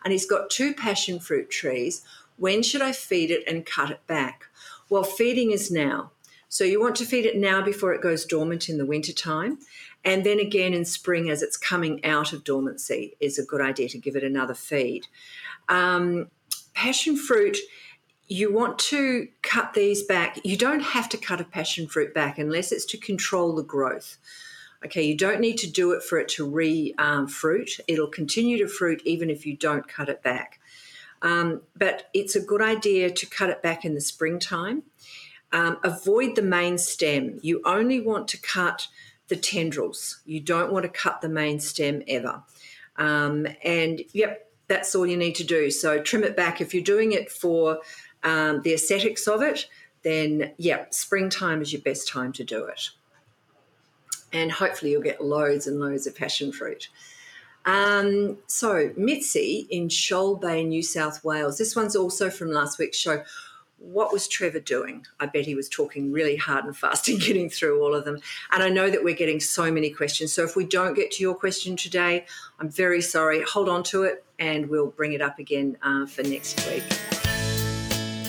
[0.04, 2.02] And he's got two passion fruit trees.
[2.36, 4.44] When should I feed it and cut it back?
[4.90, 6.10] Well, feeding is now.
[6.50, 9.60] So you want to feed it now before it goes dormant in the wintertime.
[10.06, 13.88] And then again in spring, as it's coming out of dormancy, is a good idea
[13.88, 15.08] to give it another feed.
[15.68, 16.28] Um,
[16.74, 17.58] passion fruit,
[18.28, 20.38] you want to cut these back.
[20.44, 24.16] You don't have to cut a passion fruit back unless it's to control the growth.
[24.84, 27.70] Okay, you don't need to do it for it to re um, fruit.
[27.88, 30.60] It'll continue to fruit even if you don't cut it back.
[31.22, 34.84] Um, but it's a good idea to cut it back in the springtime.
[35.52, 37.40] Um, avoid the main stem.
[37.42, 38.86] You only want to cut
[39.28, 40.20] the tendrils.
[40.24, 42.42] You don't want to cut the main stem ever.
[42.96, 45.70] Um, and yep, that's all you need to do.
[45.70, 46.60] So trim it back.
[46.60, 47.80] If you're doing it for
[48.22, 49.68] um, the aesthetics of it,
[50.02, 52.90] then yeah, springtime is your best time to do it.
[54.32, 56.88] And hopefully you'll get loads and loads of passion fruit.
[57.64, 61.58] Um, so Mitzi in Shoal Bay, New South Wales.
[61.58, 63.24] This one's also from last week's show.
[63.78, 65.04] What was Trevor doing?
[65.20, 68.18] I bet he was talking really hard and fast and getting through all of them.
[68.50, 70.32] And I know that we're getting so many questions.
[70.32, 72.24] So if we don't get to your question today,
[72.58, 73.42] I'm very sorry.
[73.42, 76.84] Hold on to it and we'll bring it up again uh, for next week.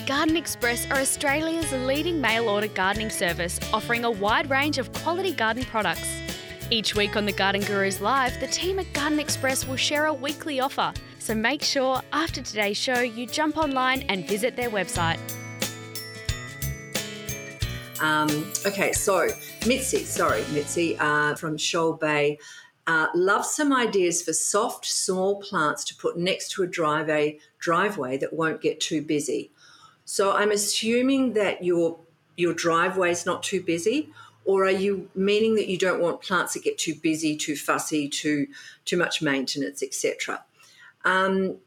[0.06, 5.32] Garden Express are Australia's leading mail order gardening service, offering a wide range of quality
[5.32, 6.10] garden products.
[6.72, 10.14] Each week on the Garden Gurus Live, the team at Garden Express will share a
[10.14, 10.94] weekly offer.
[11.28, 15.20] So make sure after today's show you jump online and visit their website.
[18.00, 18.30] Um,
[18.66, 19.28] okay, so
[19.68, 22.40] Mitzi, sorry, Mitzi uh, from Shoal Bay,
[22.88, 28.18] uh, loves some ideas for soft, small plants to put next to a driveway driveway
[28.20, 29.52] that won't get too busy.
[30.06, 32.00] So I'm assuming that your
[32.38, 34.14] your driveway is not too busy,
[34.46, 38.08] or are you meaning that you don't want plants that get too busy, too fussy,
[38.08, 38.48] too
[38.86, 40.46] too much maintenance, etc.
[41.08, 41.58] Um,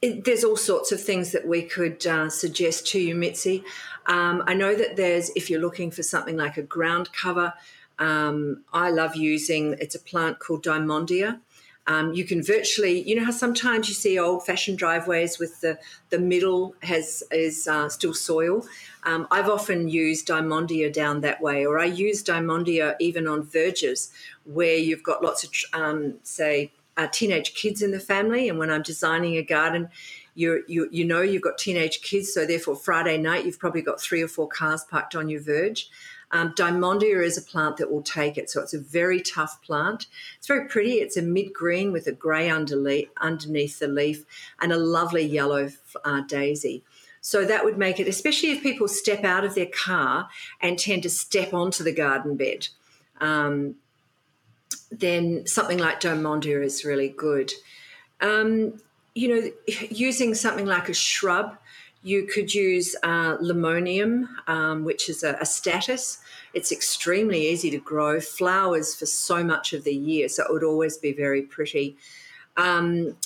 [0.00, 3.64] there's all sorts of things that we could uh, suggest to you, Mitzi.
[4.06, 7.54] Um, I know that there's if you're looking for something like a ground cover.
[7.98, 11.40] Um, I love using it's a plant called Dymondia.
[11.88, 15.78] Um, you can virtually, you know how sometimes you see old-fashioned driveways with the
[16.10, 18.66] the middle has is uh, still soil.
[19.04, 24.12] Um, I've often used Dymondia down that way, or I use Dymondia even on verges
[24.44, 28.48] where you've got lots of, um, say, uh, teenage kids in the family.
[28.48, 29.88] And when I'm designing a garden,
[30.34, 34.00] you you you know you've got teenage kids, so therefore Friday night you've probably got
[34.00, 35.88] three or four cars parked on your verge.
[36.30, 38.50] Um, Dymondia is a plant that will take it.
[38.50, 40.06] So it's a very tough plant.
[40.36, 40.94] It's very pretty.
[40.94, 44.26] It's a mid green with a grey underneath the leaf
[44.60, 45.70] and a lovely yellow
[46.04, 46.84] uh, daisy.
[47.20, 50.28] So that would make it, especially if people step out of their car
[50.60, 52.68] and tend to step onto the garden bed,
[53.20, 53.76] um,
[54.90, 57.52] then something like Dymondia is really good.
[58.20, 58.80] Um,
[59.14, 59.50] you know,
[59.90, 61.56] using something like a shrub
[62.02, 66.18] you could use uh, limonium, um, which is a, a, statice.
[66.54, 70.62] It's extremely easy to grow, flowers for so much of the year, so it would
[70.62, 71.96] always be very pretty.
[72.56, 73.16] Um,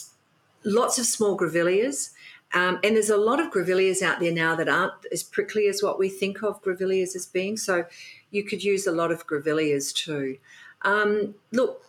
[0.65, 2.11] lots of small grevilleas.
[2.55, 5.83] Um, and there's a lot of grevilleas out there now that aren't as prickly as
[5.83, 7.57] what we think of grevilleas as being.
[7.57, 7.85] So
[8.31, 10.37] you could use a lot of grevilleas too.
[10.85, 11.85] Um, look,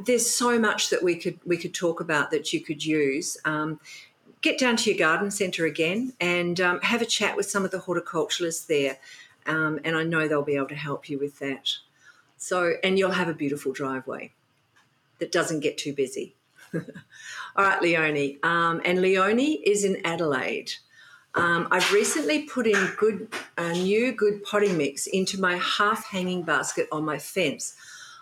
[0.00, 3.36] there's so much that we could we could talk about that you could use.
[3.44, 3.80] Um,
[4.40, 7.70] get down to your garden centre again and um, have a chat with some of
[7.70, 8.98] the horticulturalists there.
[9.46, 11.70] Um, and I know they'll be able to help you with that.
[12.36, 14.32] So, and you'll have a beautiful driveway
[15.18, 16.36] that doesn't get too busy.
[16.74, 18.38] All right, Leonie.
[18.42, 20.72] Um, and Leonie is in Adelaide.
[21.34, 26.42] Um, I've recently put in good, a new good potting mix into my half hanging
[26.42, 27.74] basket on my fence.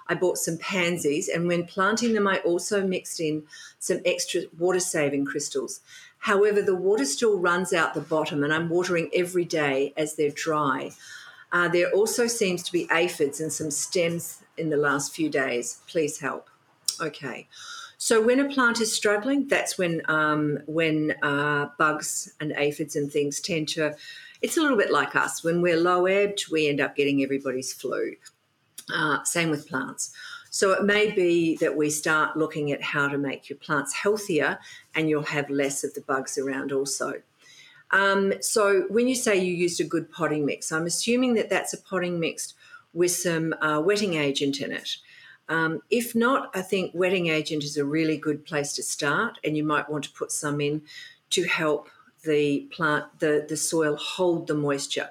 [0.09, 3.45] I bought some pansies, and when planting them, I also mixed in
[3.79, 5.81] some extra water saving crystals.
[6.19, 10.31] However, the water still runs out the bottom, and I'm watering every day as they're
[10.31, 10.91] dry.
[11.53, 15.81] Uh, there also seems to be aphids and some stems in the last few days.
[15.87, 16.49] Please help.
[17.01, 17.47] Okay.
[17.99, 23.11] So when a plant is struggling, that's when um, when uh, bugs and aphids and
[23.11, 23.97] things tend to.
[24.43, 25.43] It's a little bit like us.
[25.43, 28.17] When we're low ebbed, we end up getting everybody's flu.
[28.93, 30.13] Uh, same with plants.
[30.51, 34.59] So it may be that we start looking at how to make your plants healthier
[34.95, 37.21] and you'll have less of the bugs around also.
[37.91, 41.73] Um, so when you say you used a good potting mix, I'm assuming that that's
[41.73, 42.55] a potting mix
[42.95, 44.97] with some uh, wetting agent in it.
[45.49, 49.57] Um, if not, I think wetting agent is a really good place to start, and
[49.57, 50.83] you might want to put some in
[51.31, 51.89] to help
[52.25, 55.11] the plant, the, the soil hold the moisture.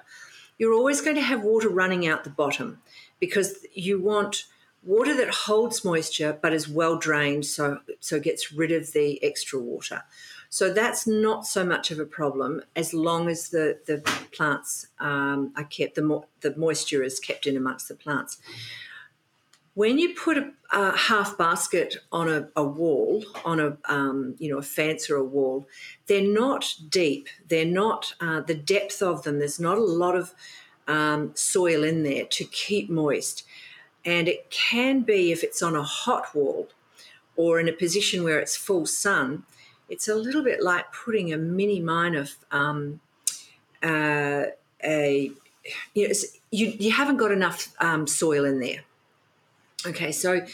[0.58, 2.80] You're always going to have water running out the bottom
[3.20, 4.44] because you want
[4.82, 9.58] water that holds moisture but is well drained so so gets rid of the extra
[9.58, 10.04] water.
[10.48, 13.98] So that's not so much of a problem as long as the the
[14.32, 18.38] plants um, are kept the, mo- the moisture is kept in amongst the plants
[19.76, 24.50] when you put a, a half basket on a, a wall on a um, you
[24.50, 25.66] know a fence or a wall
[26.06, 27.28] they're not deep.
[27.48, 29.38] They're not uh, the depth of them.
[29.38, 30.34] There's not a lot of
[30.86, 33.44] um, soil in there to keep moist.
[34.04, 36.68] And it can be if it's on a hot wall
[37.34, 39.44] or in a position where it's full sun,
[39.88, 43.00] it's a little bit like putting a mini mine of um,
[43.82, 44.44] uh,
[44.82, 45.32] a
[45.94, 46.14] you know
[46.52, 48.84] you, you haven't got enough um, soil in there.
[49.86, 50.44] Okay, so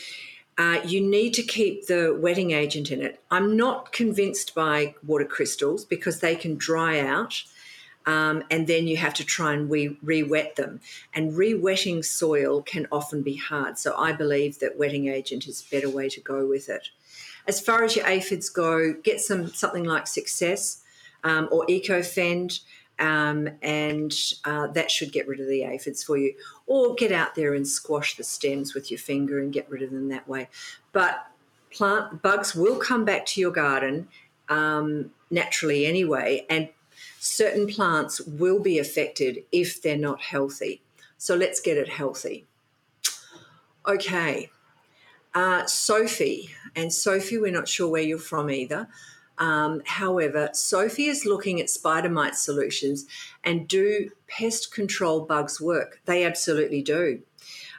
[0.59, 3.21] uh, you need to keep the wetting agent in it.
[3.31, 7.43] I'm not convinced by water crystals because they can dry out.
[8.05, 10.81] Um, and then you have to try and re wet them.
[11.15, 13.79] And re wetting soil can often be hard.
[13.79, 16.89] So I believe that wetting agent is a better way to go with it.
[17.47, 20.83] As far as your aphids go, get some something like Success
[21.25, 22.61] um, or EcoFend.
[23.03, 26.35] Um, and uh, that should get rid of the aphids for you.
[26.67, 29.91] Or get out there and squash the stems with your finger and get rid of
[29.91, 30.49] them that way.
[30.93, 31.27] But
[31.73, 34.07] plant bugs will come back to your garden
[34.49, 36.69] um, naturally anyway, and
[37.19, 40.81] certain plants will be affected if they're not healthy.
[41.19, 42.47] So let's get it healthy.
[43.87, 44.51] Okay,
[45.35, 48.89] uh, Sophie, and Sophie, we're not sure where you're from either.
[49.43, 53.07] Um, however, Sophie is looking at spider mite solutions
[53.43, 56.01] and do pest control bugs work?
[56.05, 57.23] They absolutely do.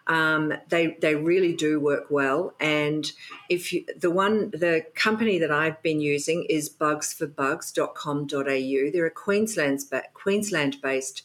[0.05, 2.53] Um, they they really do work well.
[2.59, 3.09] And
[3.47, 8.91] if you, the one the company that I've been using is bugsforbugs.com.au.
[8.91, 11.23] They're a Queensland's Queensland based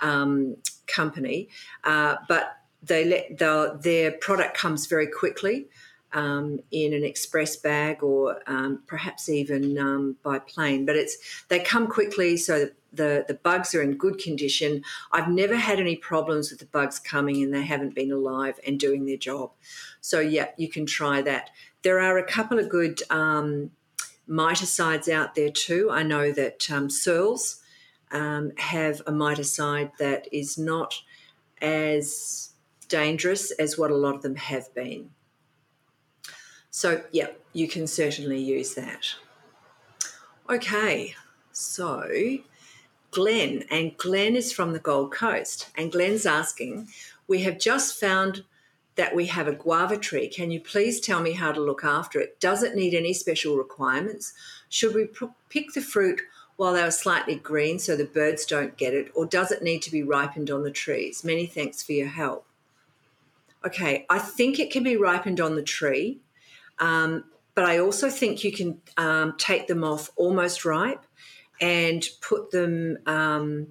[0.00, 0.56] um,
[0.88, 1.50] company,
[1.84, 5.68] uh, but they let the, their product comes very quickly
[6.12, 10.86] um, in an express bag or um, perhaps even um, by plane.
[10.86, 14.82] But it's they come quickly, so the the bugs are in good condition.
[15.12, 18.78] I've never had any problems with the bugs coming, and they haven't been alive and
[18.78, 19.52] doing their job.
[20.00, 21.50] So yeah, you can try that.
[21.82, 23.70] There are a couple of good um,
[24.28, 25.90] miticides out there too.
[25.90, 27.60] I know that um, Searles
[28.10, 30.94] um, have a miticide that is not
[31.60, 32.50] as
[32.88, 35.10] dangerous as what a lot of them have been.
[36.78, 39.04] So, yeah, you can certainly use that.
[40.48, 41.16] Okay,
[41.50, 42.08] so
[43.10, 46.86] Glenn, and Glenn is from the Gold Coast, and Glenn's asking,
[47.26, 48.44] We have just found
[48.94, 50.28] that we have a guava tree.
[50.28, 52.38] Can you please tell me how to look after it?
[52.38, 54.32] Does it need any special requirements?
[54.68, 55.08] Should we
[55.48, 56.20] pick the fruit
[56.58, 59.82] while they are slightly green so the birds don't get it, or does it need
[59.82, 61.24] to be ripened on the trees?
[61.24, 62.46] Many thanks for your help.
[63.66, 66.20] Okay, I think it can be ripened on the tree.
[66.80, 71.04] Um, but I also think you can um, take them off almost ripe
[71.60, 73.66] and put them um,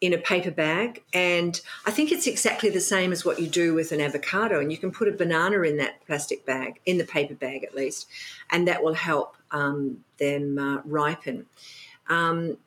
[0.00, 1.02] in a paper bag.
[1.12, 4.60] And I think it's exactly the same as what you do with an avocado.
[4.60, 7.74] And you can put a banana in that plastic bag, in the paper bag at
[7.74, 8.06] least,
[8.50, 11.46] and that will help um, them uh, ripen.
[12.08, 12.58] Um,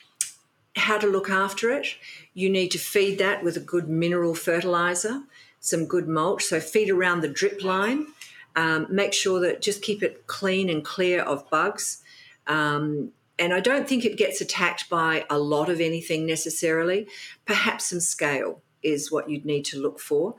[0.76, 1.88] how to look after it?
[2.34, 5.24] You need to feed that with a good mineral fertilizer,
[5.60, 6.44] some good mulch.
[6.44, 8.08] So feed around the drip line
[8.56, 12.02] um, make sure that just keep it clean and clear of bugs.
[12.48, 17.08] Um, and I don't think it gets attacked by a lot of anything necessarily.
[17.46, 20.36] Perhaps some scale is what you'd need to look for.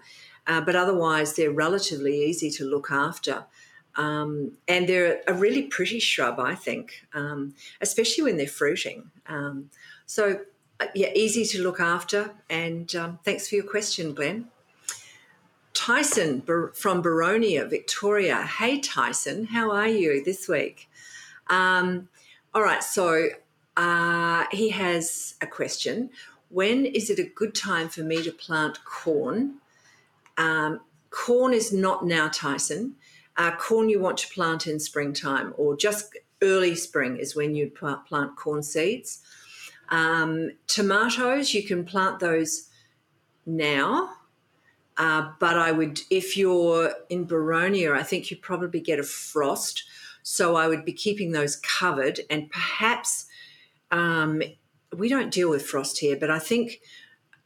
[0.47, 3.47] Uh, but otherwise, they're relatively easy to look after.
[3.97, 9.11] Um, and they're a really pretty shrub, I think, um, especially when they're fruiting.
[9.27, 9.71] Um,
[10.07, 10.41] so,
[10.81, 12.33] uh, yeah, easy to look after.
[12.49, 14.52] And um, thanks for your question, Glenn.
[15.85, 16.43] Tyson
[16.75, 18.37] from Boronia, Victoria.
[18.43, 20.89] Hey, Tyson, how are you this week?
[21.49, 22.09] Um,
[22.55, 23.31] all right, so
[23.77, 26.11] uh, he has a question.
[26.51, 29.55] When is it a good time for me to plant corn?
[30.39, 32.95] Um, corn is not now, Tyson.
[33.37, 37.75] Uh, corn you want to plant in springtime or just early spring is when you'd
[37.75, 39.21] plant corn seeds.
[39.89, 42.69] Um, tomatoes, you can plant those
[43.45, 44.11] now
[44.99, 49.85] uh, but I would, if you're in Boronia, I think you probably get a frost.
[50.23, 53.27] So I would be keeping those covered and perhaps
[53.91, 54.43] um,
[54.97, 56.81] we don't deal with frost here, but I think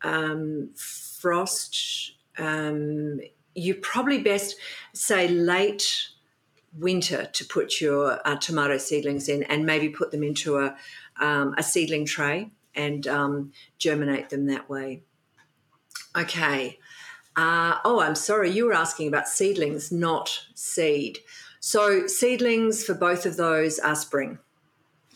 [0.03, 3.21] um, frost, um,
[3.55, 4.57] you probably best
[4.93, 6.09] say late
[6.79, 10.77] winter to put your uh, tomato seedlings in and maybe put them into a,
[11.21, 15.03] um, a seedling tray and um, germinate them that way.
[16.17, 16.79] Okay.
[17.37, 21.19] Uh, oh, I'm sorry, you were asking about seedlings, not seed.
[21.61, 24.39] So seedlings for both of those are spring.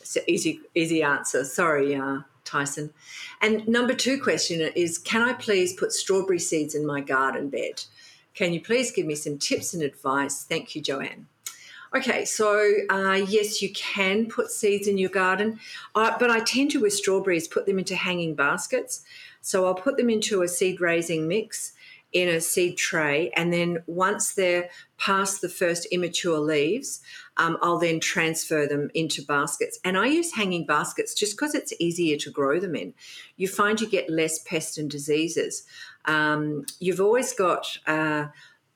[0.03, 1.45] So easy, easy answer.
[1.45, 2.93] Sorry, uh, Tyson.
[3.41, 7.85] And number two question is Can I please put strawberry seeds in my garden bed?
[8.35, 10.45] Can you please give me some tips and advice?
[10.45, 11.27] Thank you, Joanne.
[11.95, 15.59] Okay, so uh, yes, you can put seeds in your garden,
[15.97, 19.03] uh, but I tend to with strawberries put them into hanging baskets.
[19.41, 21.73] So I'll put them into a seed raising mix
[22.13, 23.31] in a seed tray.
[23.37, 27.01] And then once they're past the first immature leaves,
[27.37, 29.79] um, I'll then transfer them into baskets.
[29.85, 32.95] And I use hanging baskets just because it's easier to grow them in.
[33.37, 35.65] You find you get less pests and diseases.
[36.05, 37.79] Um, you've always got.
[37.87, 38.29] Uh,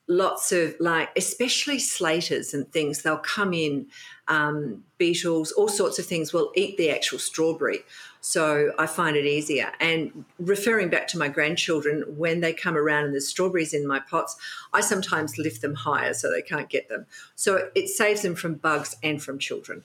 [0.07, 3.87] lots of like especially slaters and things they'll come in
[4.27, 7.79] um, beetles all sorts of things will eat the actual strawberry
[8.25, 9.71] so i find it easier.
[9.79, 13.99] And referring back to my grandchildren when they come around and there's strawberries in my
[13.99, 14.35] pots
[14.73, 17.05] i sometimes lift them higher so they can't get them.
[17.35, 19.83] So it saves them from bugs and from children.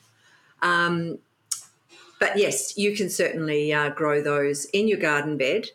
[0.63, 1.19] Um,
[2.19, 5.67] but yes you can certainly uh, grow those in your garden bed.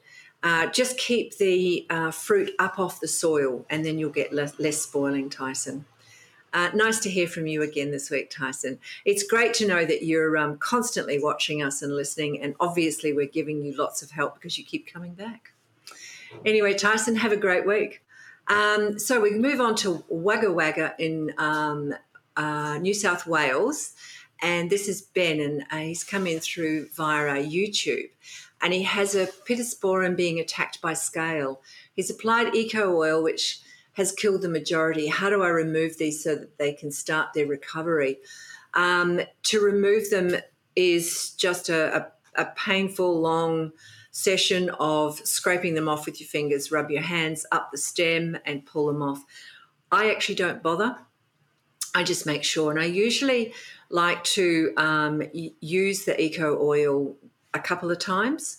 [0.41, 4.59] Uh, just keep the uh, fruit up off the soil and then you'll get less,
[4.59, 5.85] less spoiling, Tyson.
[6.55, 8.79] Uh, nice to hear from you again this week, Tyson.
[9.03, 13.25] It's great to know that you're um, constantly watching us and listening, and obviously, we're
[13.25, 15.51] giving you lots of help because you keep coming back.
[16.45, 18.01] Anyway, Tyson, have a great week.
[18.47, 21.93] Um, so we move on to Wagga Wagga in um,
[22.37, 23.93] uh, New South Wales,
[24.41, 28.11] and this is Ben, and uh, he's come in through via our YouTube
[28.61, 31.61] and he has a pittosporum being attacked by scale.
[31.93, 33.59] He's applied eco oil, which
[33.95, 35.07] has killed the majority.
[35.07, 38.19] How do I remove these so that they can start their recovery?
[38.73, 40.35] Um, to remove them
[40.75, 43.71] is just a, a, a painful, long
[44.11, 46.71] session of scraping them off with your fingers.
[46.71, 49.23] Rub your hands up the stem and pull them off.
[49.91, 50.97] I actually don't bother.
[51.93, 53.53] I just make sure, and I usually
[53.89, 57.15] like to um, use the eco oil
[57.53, 58.57] a couple of times.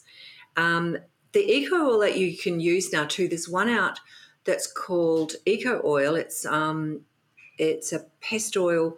[0.57, 0.97] Um,
[1.32, 4.01] the eco oil that you can use now too, there's one out
[4.47, 6.15] that's called eco oil.
[6.15, 7.03] It's um,
[7.59, 8.97] it's a pest oil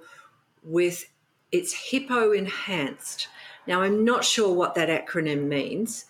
[0.63, 1.11] with
[1.51, 3.29] it's hippo enhanced.
[3.67, 6.05] Now I'm not sure what that acronym means,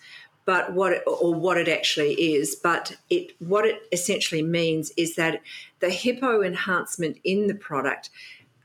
[0.45, 5.15] but what it, or what it actually is, but it what it essentially means is
[5.15, 5.41] that
[5.79, 8.09] the hippo enhancement in the product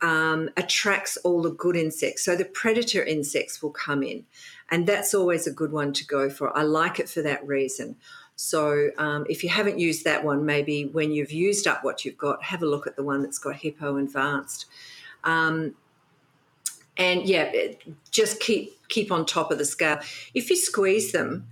[0.05, 2.25] um, attracts all the good insects.
[2.25, 4.27] So the predator insects will come in.
[4.71, 6.57] And that's always a good one to go for.
[6.57, 7.97] I like it for that reason.
[8.37, 12.19] So um, if you haven't used that one, maybe when you've used up what you've
[12.19, 14.67] got, have a look at the one that's got Hippo Advanced.
[15.23, 15.75] Um,
[16.97, 17.51] and yeah,
[18.11, 19.99] just keep keep on top of the scale.
[20.33, 21.49] If you squeeze them,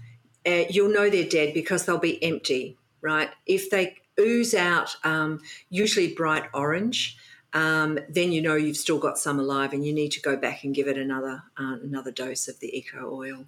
[0.47, 3.30] uh, you'll know they're dead because they'll be empty, right?
[3.47, 7.16] If they ooze out, um, usually bright orange,
[7.53, 10.64] um, then you know you've still got some alive, and you need to go back
[10.64, 13.47] and give it another uh, another dose of the eco oil.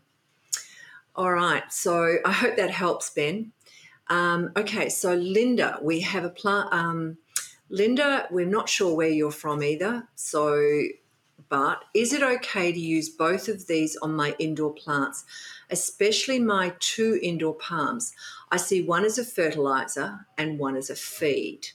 [1.17, 3.53] All right, so I hope that helps, Ben.
[4.09, 6.73] Um, okay, so Linda, we have a plant.
[6.73, 7.19] Um,
[7.71, 10.09] Linda, we're not sure where you're from either.
[10.17, 10.83] So,
[11.49, 15.25] but is it okay to use both of these on my indoor plants,
[15.71, 18.13] especially my two indoor palms?
[18.51, 21.69] I see one as a fertilizer and one as a feed.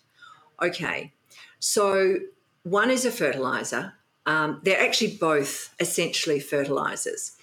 [0.61, 1.13] Okay,
[1.59, 2.17] so
[2.63, 3.93] one is a fertilizer.
[4.25, 7.37] Um, they're actually both essentially fertilizers.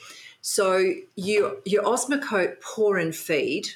[0.49, 3.69] So your your Osmocote pour and feed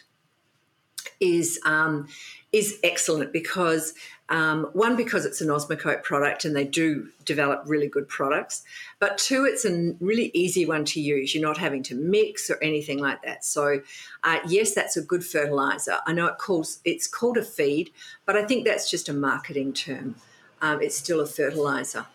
[1.19, 2.07] is um,
[2.53, 3.93] is excellent because
[4.29, 8.63] um, one because it's an Osmocote product and they do develop really good products,
[9.01, 11.35] but two it's a really easy one to use.
[11.35, 13.45] You're not having to mix or anything like that.
[13.45, 13.81] So
[14.23, 15.99] uh, yes, that's a good fertilizer.
[16.07, 17.91] I know it calls it's called a feed,
[18.27, 20.15] but I think that's just a marketing term
[20.63, 22.07] um, it's still a fertilizer.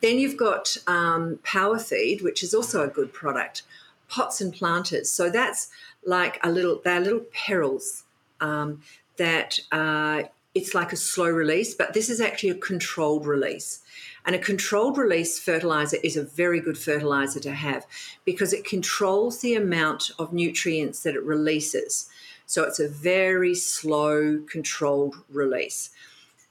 [0.00, 3.62] Then you've got um, Power Feed, which is also a good product.
[4.08, 5.10] Pots and planters.
[5.10, 5.68] So that's
[6.04, 8.04] like a little, they're little prills
[8.40, 8.82] um,
[9.16, 13.80] that uh, it's like a slow release, but this is actually a controlled release.
[14.24, 17.86] And a controlled release fertilizer is a very good fertilizer to have
[18.24, 22.08] because it controls the amount of nutrients that it releases.
[22.46, 25.90] So it's a very slow, controlled release.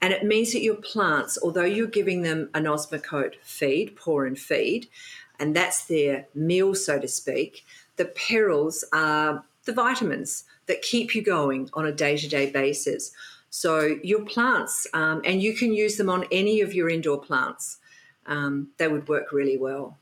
[0.00, 4.38] And it means that your plants, although you're giving them an Osmocote feed, pour and
[4.38, 4.88] feed,
[5.38, 7.64] and that's their meal, so to speak,
[7.96, 13.12] the prills are the vitamins that keep you going on a day to day basis.
[13.50, 17.78] So, your plants, um, and you can use them on any of your indoor plants,
[18.26, 19.96] um, they would work really well.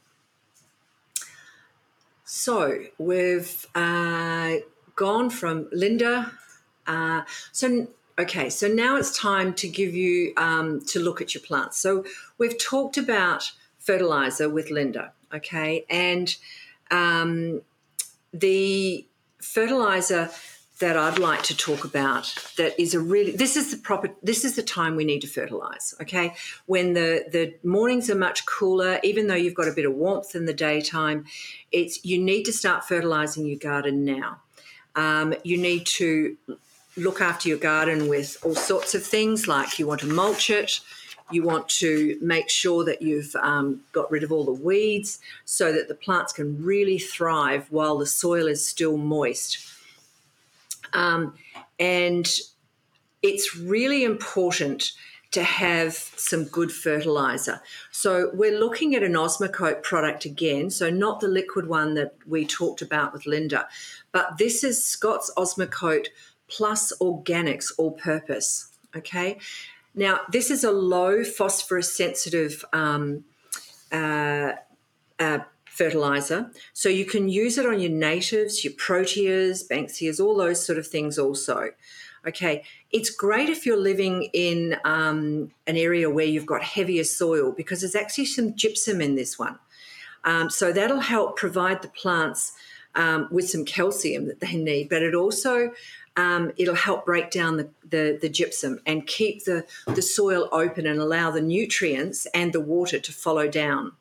[2.25, 4.55] So, we've uh,
[4.97, 6.33] gone from Linda.
[6.87, 7.23] Uh,
[7.53, 11.79] so, Okay, so now it's time to give you um, to look at your plants.
[11.79, 12.05] So
[12.39, 13.51] we've talked about
[13.85, 16.35] fertilizer with Linda, okay, and
[16.91, 17.63] um,
[18.33, 19.07] the
[19.41, 20.31] fertilizer
[20.81, 24.45] that I'd like to talk about that is a really this is the proper this
[24.45, 26.35] is the time we need to fertilize okay?
[26.67, 30.35] When the the mornings are much cooler even though you've got a bit of warmth
[30.35, 31.27] in the daytime
[31.71, 34.41] it's you need to start fertilizing your garden now.
[34.97, 36.37] Um, you need to
[36.97, 40.81] look after your garden with all sorts of things like you want to mulch it,
[41.31, 45.73] you want to make sure that you've um, got rid of all the weeds so
[45.73, 49.59] that the plants can really thrive while the soil is still moist.
[50.93, 51.35] Um,
[51.79, 52.29] and
[53.23, 54.93] it's really important
[55.33, 57.61] to have some good fertilizer.
[57.91, 62.47] So we're looking at an Osmocote product again, so not the liquid one that we
[62.47, 63.67] talked about with Linda,
[64.13, 66.07] but this is Scott's Osmocote
[66.47, 68.69] plus organics all purpose.
[68.95, 69.39] Okay.
[69.95, 73.25] Now, this is a low phosphorus sensitive um,
[73.93, 74.53] uh,
[75.19, 76.51] uh, fertilizer.
[76.73, 80.87] So you can use it on your natives, your proteas, banksias, all those sort of
[80.87, 81.71] things also.
[82.27, 87.53] Okay, it's great if you're living in um, an area where you've got heavier soil
[87.53, 89.59] because there's actually some gypsum in this one.
[90.25, 92.53] Um, so that'll help provide the plants
[92.95, 95.73] um, with some calcium that they need, but it also
[96.17, 100.87] um, it'll help break down the, the, the, gypsum and keep the, the soil open
[100.87, 103.93] and allow the nutrients and the water to follow down.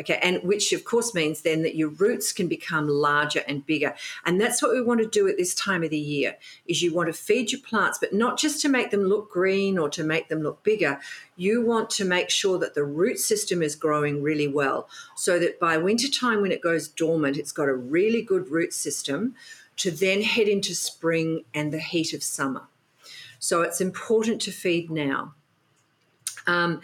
[0.00, 3.94] Okay, and which of course means then that your roots can become larger and bigger.
[4.26, 6.36] And that's what we want to do at this time of the year
[6.66, 9.78] is you want to feed your plants, but not just to make them look green
[9.78, 10.98] or to make them look bigger.
[11.36, 15.60] You want to make sure that the root system is growing really well so that
[15.60, 19.36] by winter time when it goes dormant, it's got a really good root system
[19.76, 22.62] to then head into spring and the heat of summer.
[23.38, 25.34] So it's important to feed now.
[26.46, 26.80] Um,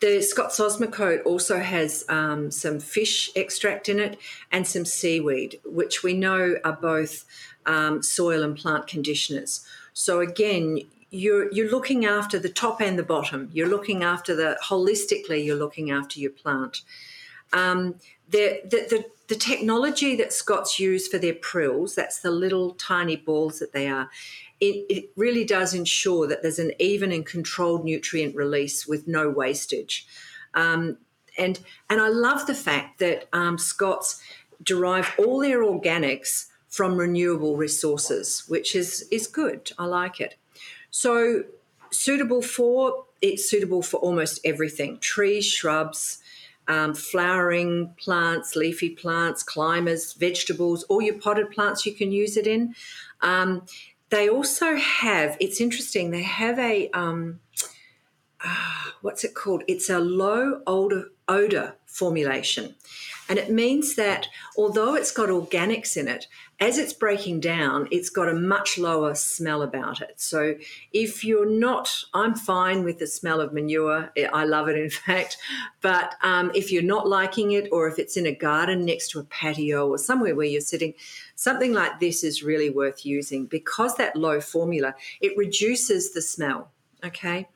[0.00, 4.18] the Scott's Osmocote also has um, some fish extract in it
[4.52, 7.24] and some seaweed, which we know are both
[7.64, 9.66] um, soil and plant conditioners.
[9.94, 10.80] So again,
[11.10, 13.48] you're you're looking after the top and the bottom.
[13.52, 15.44] You're looking after the holistically.
[15.44, 16.82] You're looking after your plant.
[17.52, 17.94] Um,
[18.28, 23.16] the, the, the the technology that Scott's use for their prills, that's the little tiny
[23.16, 24.10] balls that they are,
[24.60, 29.28] it, it, really does ensure that there's an even and controlled nutrient release with no
[29.28, 30.06] wastage.
[30.54, 30.98] Um,
[31.36, 31.60] and,
[31.90, 34.22] and I love the fact that um, Scott's
[34.62, 39.72] derive all their organics from renewable resources, which is, is good.
[39.78, 40.36] I like it.
[40.90, 41.44] So,
[41.90, 46.18] suitable for it's suitable for almost everything trees, shrubs,
[46.68, 52.46] um, flowering plants, leafy plants, climbers, vegetables, all your potted plants you can use it
[52.46, 52.74] in.
[53.20, 53.66] Um,
[54.10, 57.40] they also have, it's interesting, they have a, um,
[58.44, 59.64] uh, what's it called?
[59.66, 62.74] It's a low odor, odor formulation.
[63.28, 66.26] And it means that although it's got organics in it,
[66.60, 70.20] as it's breaking down, it's got a much lower smell about it.
[70.20, 70.54] So
[70.92, 74.12] if you're not, I'm fine with the smell of manure.
[74.32, 75.36] I love it, in fact.
[75.80, 79.20] But um, if you're not liking it, or if it's in a garden next to
[79.20, 80.94] a patio or somewhere where you're sitting,
[81.34, 86.70] something like this is really worth using because that low formula, it reduces the smell.
[87.04, 87.48] Okay.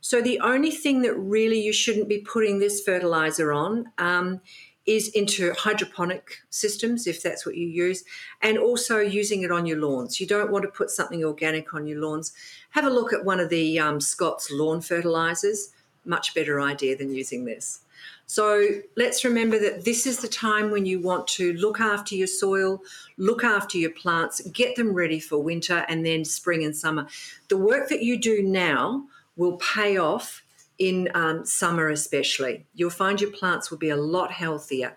[0.00, 4.40] So the only thing that really you shouldn't be putting this fertilizer on um,
[4.86, 8.04] is into hydroponic systems if that's what you use
[8.40, 10.20] and also using it on your lawns.
[10.20, 12.32] You don't want to put something organic on your lawns.
[12.70, 15.72] Have a look at one of the um, scott's lawn fertilizers.
[16.04, 17.80] Much better idea than using this.
[18.26, 18.66] So
[18.96, 22.82] let's remember that this is the time when you want to look after your soil,
[23.18, 27.06] look after your plants, get them ready for winter and then spring and summer.
[27.48, 29.04] The work that you do now
[29.36, 30.41] will pay off
[30.82, 32.66] in um, summer, especially.
[32.74, 34.96] You'll find your plants will be a lot healthier.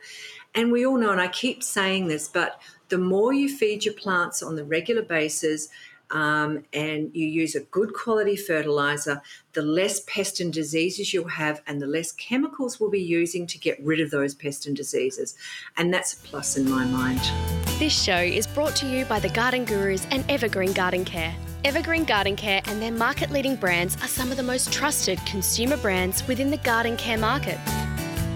[0.55, 2.59] And we all know, and I keep saying this, but
[2.89, 5.69] the more you feed your plants on the regular basis,
[6.09, 9.21] um, and you use a good quality fertilizer,
[9.53, 13.59] the less pest and diseases you'll have, and the less chemicals we'll be using to
[13.59, 15.35] get rid of those pest and diseases.
[15.77, 17.64] And that's a plus in my mind.
[17.77, 21.35] This show is brought to you by the Garden Gurus and Evergreen Garden Care.
[21.65, 25.75] Evergreen Garden Care and their market leading brands are some of the most trusted consumer
[25.75, 27.57] brands within the garden care market.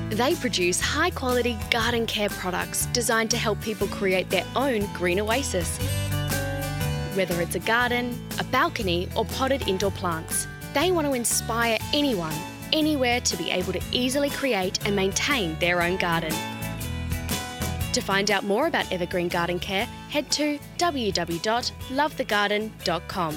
[0.09, 5.21] They produce high quality garden care products designed to help people create their own green
[5.21, 5.77] oasis.
[7.15, 12.35] Whether it's a garden, a balcony, or potted indoor plants, they want to inspire anyone,
[12.73, 16.33] anywhere to be able to easily create and maintain their own garden.
[17.93, 23.35] To find out more about Evergreen Garden Care, head to www.lovethegarden.com.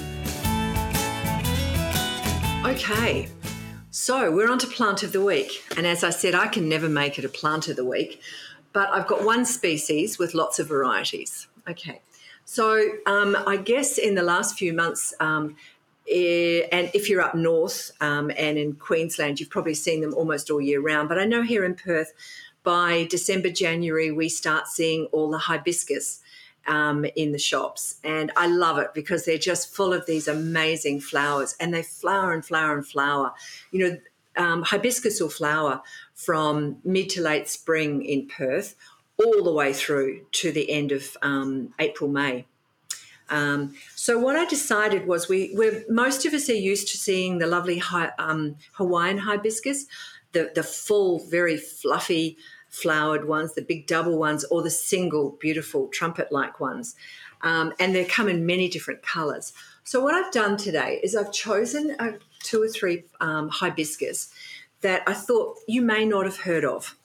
[2.65, 3.27] Okay,
[3.89, 5.63] so we're on to plant of the week.
[5.75, 8.21] And as I said, I can never make it a plant of the week,
[8.73, 11.47] but I've got one species with lots of varieties.
[11.67, 12.01] Okay,
[12.45, 15.57] so um, I guess in the last few months, um,
[16.09, 20.51] eh, and if you're up north um, and in Queensland, you've probably seen them almost
[20.51, 21.09] all year round.
[21.09, 22.13] But I know here in Perth,
[22.63, 26.21] by December, January, we start seeing all the hibiscus.
[26.65, 27.95] um, in the shops.
[28.03, 32.33] And I love it because they're just full of these amazing flowers and they flower
[32.33, 33.33] and flower and flower.
[33.71, 33.97] You know,
[34.37, 35.81] um, hibiscus will flower
[36.13, 38.75] from mid to late spring in Perth
[39.23, 42.45] all the way through to the end of um, April, May.
[43.29, 47.37] Um, so what I decided was we we most of us are used to seeing
[47.37, 49.85] the lovely hi, um, Hawaiian hibiscus,
[50.33, 52.37] the the full, very fluffy
[52.73, 56.95] flowered ones, the big double ones, or the single beautiful trumpet like ones.
[57.41, 59.53] Um, and they come in many different colors.
[59.83, 61.95] So, what I've done today is I've chosen
[62.41, 64.33] two or three um, hibiscus
[64.81, 66.97] that I thought you may not have heard of.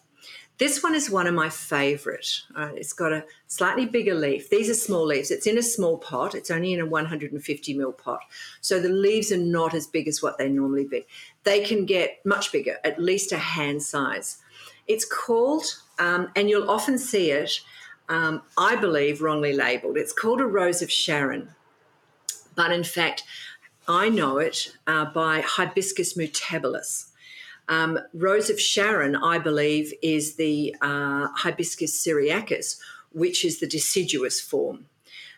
[0.59, 2.43] This one is one of my favorite.
[2.57, 4.51] Uh, it's got a slightly bigger leaf.
[4.51, 5.31] These are small leaves.
[5.31, 6.35] It's in a small pot.
[6.35, 8.21] It's only in a 150 ml pot.
[8.61, 11.07] So the leaves are not as big as what they normally be.
[11.45, 14.39] They can get much bigger, at least a hand size.
[14.89, 15.65] It's called,
[15.99, 17.61] um, and you'll often see it,
[18.09, 19.97] um, I believe, wrongly labeled.
[19.97, 21.51] It's called a Rose of Sharon.
[22.57, 23.23] But in fact,
[23.87, 27.07] I know it uh, by Hibiscus mutabilis.
[27.69, 32.81] Um, Rose of Sharon, I believe, is the uh, Hibiscus syriacus,
[33.13, 34.87] which is the deciduous form.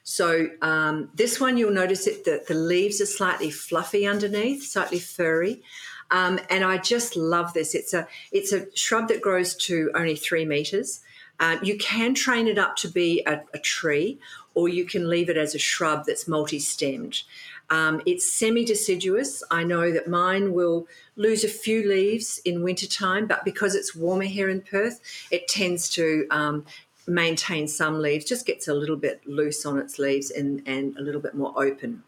[0.03, 4.99] So um, this one, you'll notice it that the leaves are slightly fluffy underneath, slightly
[4.99, 5.63] furry.
[6.11, 7.75] Um, and I just love this.
[7.75, 11.01] It's a it's a shrub that grows to only three meters.
[11.39, 14.19] Uh, you can train it up to be a, a, tree,
[14.55, 17.23] or you can leave it as a shrub that's multi-stemmed.
[17.71, 19.43] Um, it's semi-deciduous.
[19.51, 20.87] I know that mine will
[21.17, 25.01] lose a few leaves in wintertime, but because it's warmer here in Perth,
[25.31, 26.67] it tends to um,
[27.07, 31.01] maintain some leaves, just gets a little bit loose on its leaves and, and a
[31.01, 32.03] little bit more open.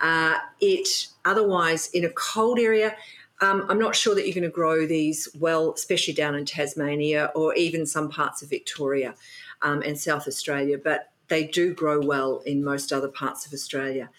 [0.00, 2.94] Uh, it otherwise in a cold area,
[3.40, 7.30] um, I'm not sure that you're going to grow these well, especially down in Tasmania
[7.34, 9.14] or even some parts of Victoria
[9.62, 14.10] um, and South Australia, but they do grow well in most other parts of Australia.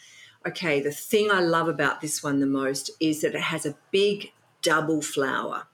[0.47, 3.75] Okay, the thing I love about this one the most is that it has a
[3.91, 5.67] big double flower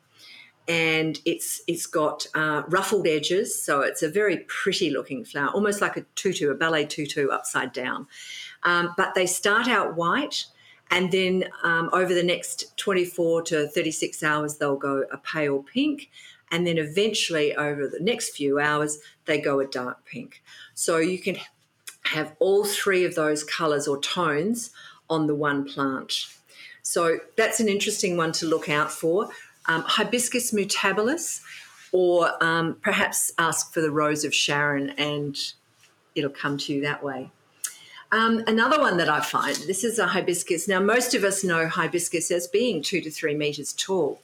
[0.68, 5.82] and it's it's got uh, ruffled edges, so it's a very pretty looking flower, almost
[5.82, 8.08] like a tutu, a ballet tutu upside down.
[8.64, 10.46] Um, but they start out white
[10.94, 16.12] and then um, over the next 24 to 36 hours, they'll go a pale pink.
[16.52, 20.44] And then eventually, over the next few hours, they go a dark pink.
[20.76, 21.38] So you can
[22.04, 24.70] have all three of those colors or tones
[25.10, 26.28] on the one plant.
[26.84, 29.30] So that's an interesting one to look out for.
[29.66, 31.42] Um, Hibiscus mutabilis,
[31.92, 35.36] or um, perhaps ask for the Rose of Sharon and
[36.14, 37.32] it'll come to you that way.
[38.14, 40.68] Um, another one that I find this is a hibiscus.
[40.68, 44.22] Now, most of us know hibiscus as being two to three meters tall.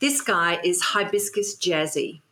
[0.00, 2.22] This guy is hibiscus jazzy.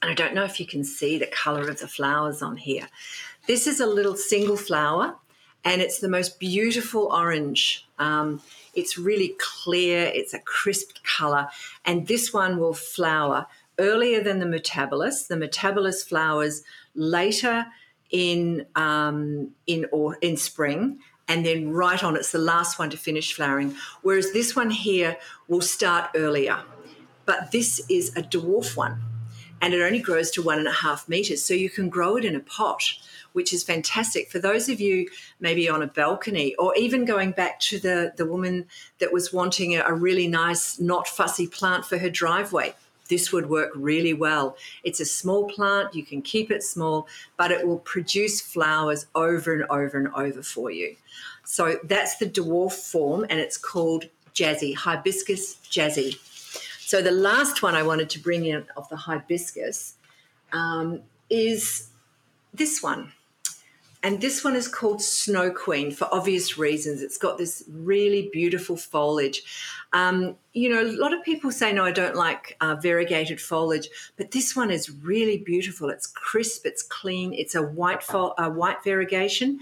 [0.00, 2.86] And I don't know if you can see the color of the flowers on here.
[3.48, 5.16] This is a little single flower,
[5.64, 7.84] and it's the most beautiful orange.
[7.98, 8.40] Um,
[8.72, 11.48] it's really clear, it's a crisp color,
[11.84, 13.48] and this one will flower
[13.80, 15.26] earlier than the mutabilis.
[15.26, 16.62] The mutabilis flowers
[16.94, 17.66] later
[18.14, 22.96] in um, in or in spring, and then right on it's the last one to
[22.96, 23.74] finish flowering.
[24.02, 25.16] Whereas this one here
[25.48, 26.60] will start earlier,
[27.26, 29.02] but this is a dwarf one,
[29.60, 32.24] and it only grows to one and a half meters, so you can grow it
[32.24, 32.84] in a pot.
[33.32, 35.08] Which is fantastic for those of you
[35.40, 38.66] maybe on a balcony, or even going back to the, the woman
[39.00, 42.76] that was wanting a, a really nice, not fussy plant for her driveway
[43.08, 44.56] this would work really well.
[44.82, 49.52] It's a small plant, you can keep it small, but it will produce flowers over
[49.54, 50.96] and over and over for you.
[51.44, 56.18] So that's the dwarf form, and it's called Jazzy, Hibiscus Jazzy.
[56.80, 59.94] So the last one I wanted to bring in of the hibiscus
[60.52, 61.00] um,
[61.30, 61.88] is
[62.52, 63.12] this one.
[64.04, 67.00] And this one is called Snow Queen for obvious reasons.
[67.00, 69.42] It's got this really beautiful foliage.
[69.94, 73.88] Um, you know, a lot of people say, no, I don't like uh, variegated foliage,
[74.18, 75.88] but this one is really beautiful.
[75.88, 79.60] It's crisp, it's clean, it's a white, fo- a white variegation.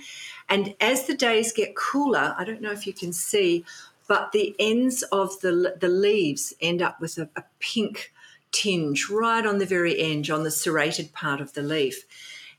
[0.49, 3.65] And as the days get cooler, I don't know if you can see,
[4.09, 8.13] but the ends of the, the leaves end up with a, a pink
[8.51, 12.05] tinge right on the very edge, on the serrated part of the leaf.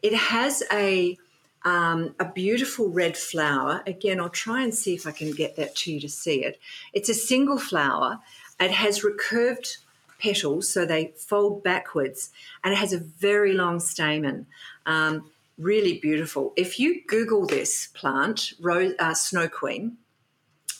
[0.02, 1.18] It has a
[1.66, 3.84] um, a beautiful red flower.
[3.88, 6.59] Again, I'll try and see if I can get that to you to see it.
[6.93, 8.20] It's a single flower.
[8.59, 9.78] It has recurved
[10.20, 12.32] petals, so they fold backwards,
[12.64, 14.45] and it has a very long stamen.
[14.86, 16.53] Um, really beautiful.
[16.55, 19.97] If you Google this plant, Rose, uh, Snow Queen,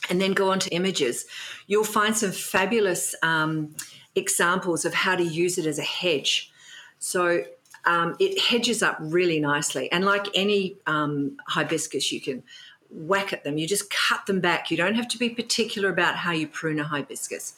[0.09, 1.25] and then go onto images,
[1.67, 3.75] you'll find some fabulous um,
[4.15, 6.51] examples of how to use it as a hedge.
[6.99, 7.43] So
[7.86, 9.91] um, it hedges up really nicely.
[9.91, 12.43] And like any um, hibiscus, you can
[12.89, 13.57] whack at them.
[13.57, 14.69] You just cut them back.
[14.69, 17.55] You don't have to be particular about how you prune a hibiscus.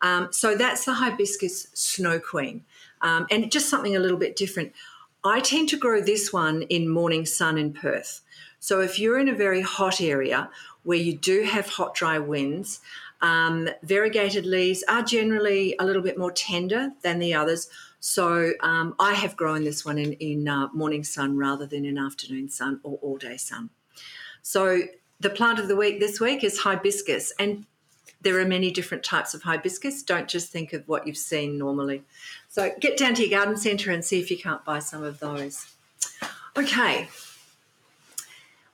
[0.00, 2.64] Um, so that's the hibiscus snow queen,
[3.02, 4.72] um, and just something a little bit different.
[5.24, 8.20] I tend to grow this one in morning sun in Perth.
[8.58, 10.50] So if you're in a very hot area
[10.82, 12.80] where you do have hot, dry winds,
[13.20, 17.68] um, variegated leaves are generally a little bit more tender than the others.
[18.04, 21.96] So um, I have grown this one in, in uh, morning sun rather than in
[21.96, 23.70] afternoon sun or all day sun.
[24.42, 24.80] So
[25.20, 27.64] the plant of the week this week is hibiscus, and
[28.20, 30.02] there are many different types of hibiscus.
[30.02, 32.02] Don't just think of what you've seen normally.
[32.48, 35.20] So get down to your garden centre and see if you can't buy some of
[35.20, 35.64] those.
[36.56, 37.06] Okay.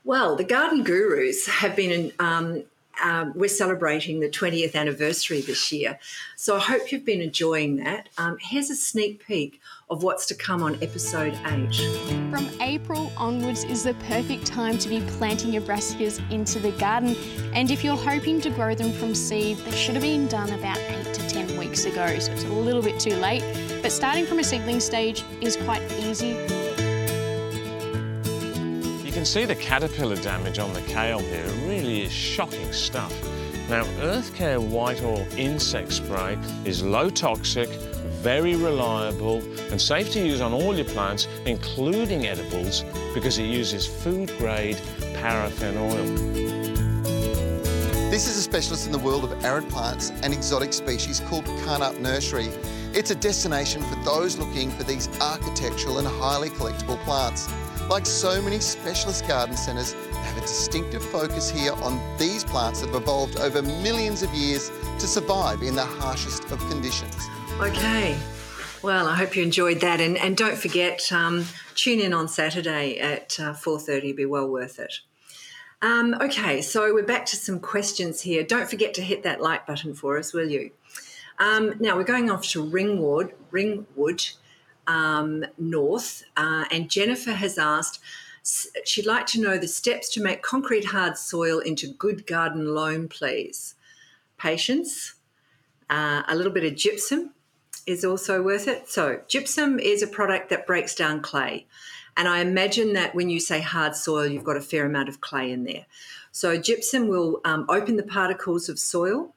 [0.05, 2.65] Well, the garden gurus have been um,
[3.03, 5.99] um, we're celebrating the 20th anniversary this year.
[6.37, 8.09] So I hope you've been enjoying that.
[8.19, 12.31] Um, here's a sneak peek of what's to come on episode 8.
[12.31, 17.17] From April onwards is the perfect time to be planting your brassicas into the garden.
[17.55, 20.79] And if you're hoping to grow them from seed, they should have been done about
[20.79, 23.43] 8 to 10 weeks ago, so it's a little bit too late.
[23.83, 26.37] But starting from a seedling stage is quite easy
[29.19, 31.45] can see the caterpillar damage on the kale here.
[31.45, 33.13] It really is shocking stuff.
[33.69, 37.69] Now, Earthcare White Oil Insect Spray is low toxic,
[38.23, 39.43] very reliable,
[39.73, 44.81] and safe to use on all your plants, including edibles, because it uses food grade
[45.15, 46.05] paraffin oil.
[48.13, 51.99] This is a specialist in the world of arid plants and exotic species called Carnup
[51.99, 52.51] Nursery.
[52.95, 57.49] It's a destination for those looking for these architectural and highly collectible plants.
[57.89, 62.83] Like so many specialist garden centres, they have a distinctive focus here on these plants
[62.83, 67.17] that have evolved over millions of years to survive in the harshest of conditions.
[67.61, 68.15] Okay.
[68.83, 72.99] Well, I hope you enjoyed that, and, and don't forget, um, tune in on Saturday
[72.99, 74.13] at uh, four thirty.
[74.13, 75.01] Be well worth it.
[75.81, 78.45] Um, okay, so we're back to some questions here.
[78.45, 80.71] Don't forget to hit that like button for us, will you?
[81.39, 83.33] Um, now we're going off to Ringwood.
[83.51, 84.29] Ringwood
[84.89, 88.01] um, North, uh, and Jennifer has asked.
[88.85, 93.07] She'd like to know the steps to make concrete hard soil into good garden loam,
[93.07, 93.75] please.
[94.39, 95.15] Patience,
[95.91, 97.35] uh, a little bit of gypsum
[97.87, 98.89] is also worth it.
[98.89, 101.67] So, gypsum is a product that breaks down clay.
[102.17, 105.21] And I imagine that when you say hard soil, you've got a fair amount of
[105.21, 105.87] clay in there.
[106.33, 109.35] So, gypsum will um, open the particles of soil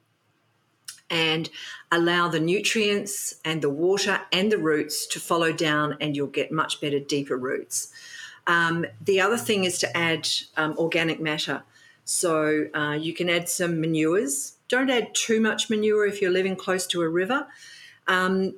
[1.12, 1.49] and
[1.91, 6.51] allow the nutrients and the water and the roots to follow down, and you'll get
[6.51, 7.91] much better, deeper roots.
[8.47, 11.64] Um, the other thing is to add um, organic matter.
[12.05, 14.53] So uh, you can add some manures.
[14.70, 17.45] Don't add too much manure if you're living close to a river,
[18.07, 18.55] um,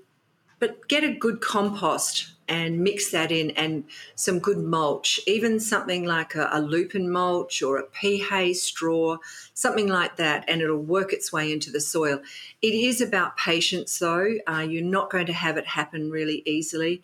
[0.59, 3.83] but get a good compost and mix that in and
[4.15, 9.17] some good mulch, even something like a, a lupin mulch or a pea hay straw,
[9.53, 12.19] something like that, and it'll work its way into the soil.
[12.61, 14.35] It is about patience, though.
[14.47, 17.01] Uh, you're not going to have it happen really easily.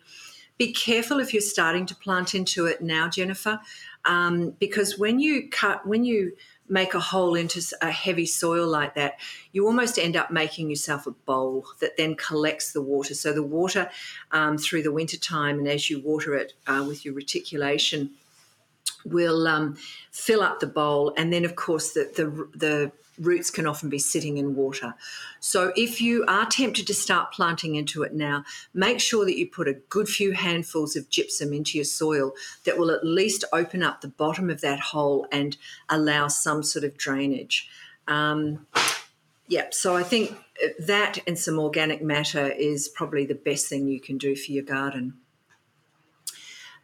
[0.58, 3.60] Be careful if you're starting to plant into it now, Jennifer,
[4.04, 6.32] um, because when you cut, when you
[6.70, 9.18] make a hole into a heavy soil like that,
[9.52, 13.14] you almost end up making yourself a bowl that then collects the water.
[13.14, 13.90] So the water
[14.30, 18.10] um, through the winter time, and as you water it uh, with your reticulation,
[19.04, 19.76] will um,
[20.10, 23.98] fill up the bowl, and then of course the the, the roots can often be
[23.98, 24.94] sitting in water.
[25.40, 29.46] So if you are tempted to start planting into it now, make sure that you
[29.46, 32.32] put a good few handfuls of gypsum into your soil
[32.64, 35.56] that will at least open up the bottom of that hole and
[35.88, 37.68] allow some sort of drainage.
[38.08, 38.66] Um,
[39.48, 40.36] yeah, so I think
[40.78, 44.64] that and some organic matter is probably the best thing you can do for your
[44.64, 45.14] garden.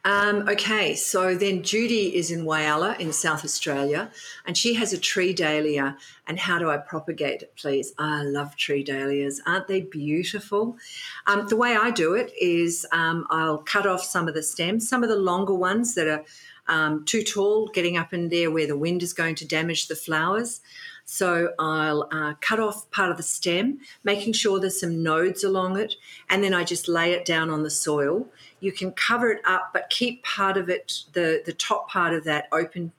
[0.07, 4.09] Um, okay, so then Judy is in Whyalla in South Australia,
[4.47, 5.97] and she has a tree dahlia.
[6.29, 7.93] And how do I propagate it, please?
[7.99, 9.41] I love tree dahlias.
[9.47, 10.77] Aren't they beautiful?
[11.27, 14.89] Um, the way I do it is um, I'll cut off some of the stems,
[14.89, 16.25] some of the longer ones that are
[16.69, 19.97] um, too tall, getting up in there where the wind is going to damage the
[19.97, 20.61] flowers.
[21.05, 25.79] So I'll uh, cut off part of the stem, making sure there's some nodes along
[25.79, 25.95] it,
[26.29, 28.29] and then I just lay it down on the soil.
[28.67, 32.25] You can cover it up, but keep part of it, the, the top part of
[32.25, 32.91] that, open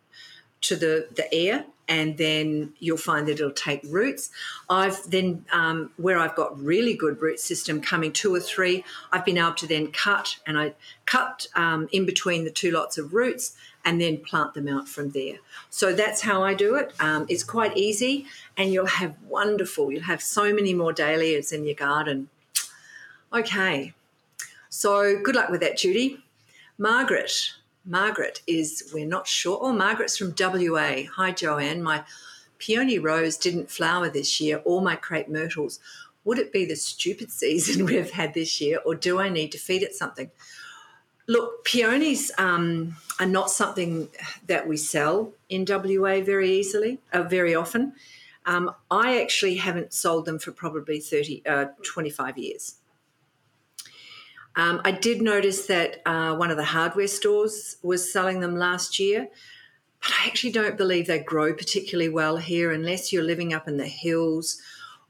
[0.61, 4.29] to the, the air and then you'll find that it'll take roots.
[4.69, 9.25] I've then, um, where I've got really good root system coming two or three, I've
[9.25, 10.73] been able to then cut and I
[11.05, 15.11] cut um, in between the two lots of roots and then plant them out from
[15.11, 15.37] there.
[15.69, 16.93] So that's how I do it.
[17.01, 21.65] Um, it's quite easy and you'll have wonderful, you'll have so many more dahlias in
[21.65, 22.29] your garden.
[23.33, 23.93] Okay,
[24.77, 26.23] So good luck with that, Judy.
[26.77, 27.31] Margaret.
[27.83, 29.57] Margaret is, we're not sure.
[29.59, 30.97] Oh, Margaret's from WA.
[31.15, 31.81] Hi, Joanne.
[31.81, 32.03] My
[32.59, 35.79] peony rose didn't flower this year, or my crepe myrtles.
[36.25, 39.57] Would it be the stupid season we've had this year, or do I need to
[39.57, 40.29] feed it something?
[41.27, 44.09] Look, peonies um, are not something
[44.45, 47.93] that we sell in WA very easily, uh, very often.
[48.45, 52.75] Um, I actually haven't sold them for probably 30, uh, 25 years.
[54.57, 58.97] Um, I did notice that uh, one of the hardware stores was selling them last
[58.97, 59.27] year,
[60.01, 63.77] but I actually don't believe they grow particularly well here unless you're living up in
[63.77, 64.59] the hills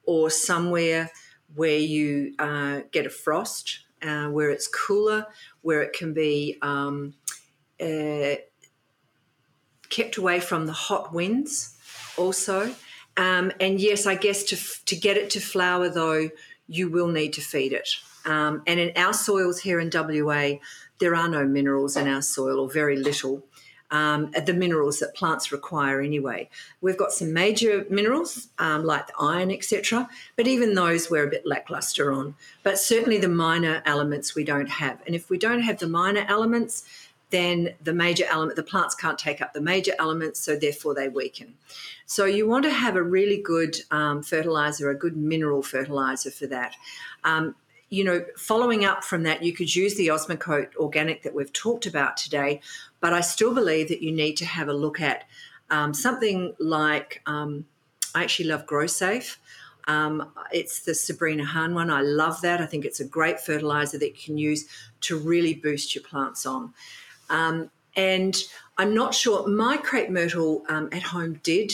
[0.03, 1.09] or somewhere
[1.55, 5.25] where you uh, get a frost, uh, where it's cooler,
[5.61, 7.13] where it can be um,
[7.81, 8.35] uh,
[9.89, 11.77] kept away from the hot winds
[12.17, 12.75] also.
[13.15, 16.29] Um, and yes, I guess to, to get it to flower, though,
[16.67, 17.89] you will need to feed it.
[18.27, 20.59] Um, and in our soils here in WA,
[20.99, 23.43] there are no minerals in our soil, or very little.
[23.89, 26.49] Um, the minerals that plants require anyway.
[26.81, 31.29] We've got some major minerals um, like the iron, etc., but even those we're a
[31.29, 32.35] bit lackluster on.
[32.63, 35.01] But certainly the minor elements we don't have.
[35.05, 36.83] And if we don't have the minor elements,
[37.29, 41.07] then the major element, the plants can't take up the major elements, so therefore they
[41.07, 41.53] weaken.
[42.05, 46.47] So you want to have a really good um, fertilizer, a good mineral fertilizer for
[46.47, 46.75] that.
[47.89, 51.85] You know, following up from that, you could use the Osmocote organic that we've talked
[51.85, 52.59] about today,
[52.99, 55.25] but I still believe that you need to have a look at
[55.69, 57.65] um, something like um,
[58.13, 59.37] I actually love GrowSafe.
[59.87, 61.89] Um, it's the Sabrina Hahn one.
[61.89, 62.59] I love that.
[62.59, 64.65] I think it's a great fertilizer that you can use
[65.01, 66.73] to really boost your plants on.
[67.29, 68.35] Um, and
[68.77, 71.71] I'm not sure, my crepe myrtle um, at home did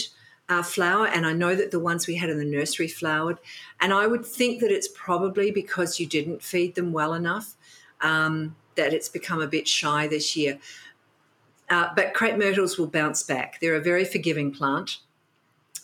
[0.50, 3.40] uh, flower, and I know that the ones we had in the nursery flowered.
[3.80, 7.56] And I would think that it's probably because you didn't feed them well enough
[8.02, 10.60] um, that it's become a bit shy this year.
[11.70, 13.60] Uh, but crepe myrtles will bounce back.
[13.60, 15.00] They're a very forgiving plant.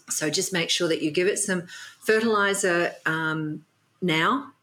[0.10, 1.68] So just make sure that you give it some
[2.00, 3.64] fertilizer um,
[4.02, 4.54] now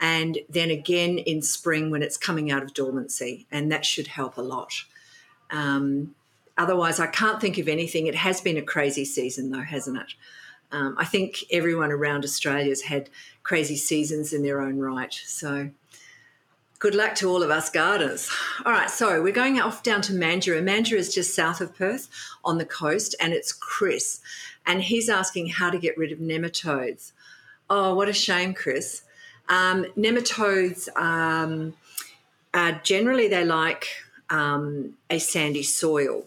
[0.00, 4.38] and then again in spring when it's coming out of dormancy, and that should help
[4.38, 4.72] a lot.
[5.50, 6.14] Um,
[6.58, 8.06] otherwise, I can't think of anything.
[8.06, 10.14] It has been a crazy season, though, hasn't it?
[10.72, 13.10] Um, I think everyone around Australia has had
[13.42, 15.12] crazy seasons in their own right.
[15.12, 15.70] So,
[16.78, 18.30] good luck to all of us gardeners.
[18.64, 20.62] All right, so we're going off down to Mandurah.
[20.62, 22.08] Mandurah is just south of Perth
[22.44, 24.20] on the coast, and it's Chris.
[24.66, 27.12] And he's asking how to get rid of nematodes.
[27.68, 29.02] Oh, what a shame, Chris.
[29.48, 31.74] Um, nematodes, um,
[32.54, 33.86] uh, generally, they like
[34.28, 36.24] um, a sandy soil.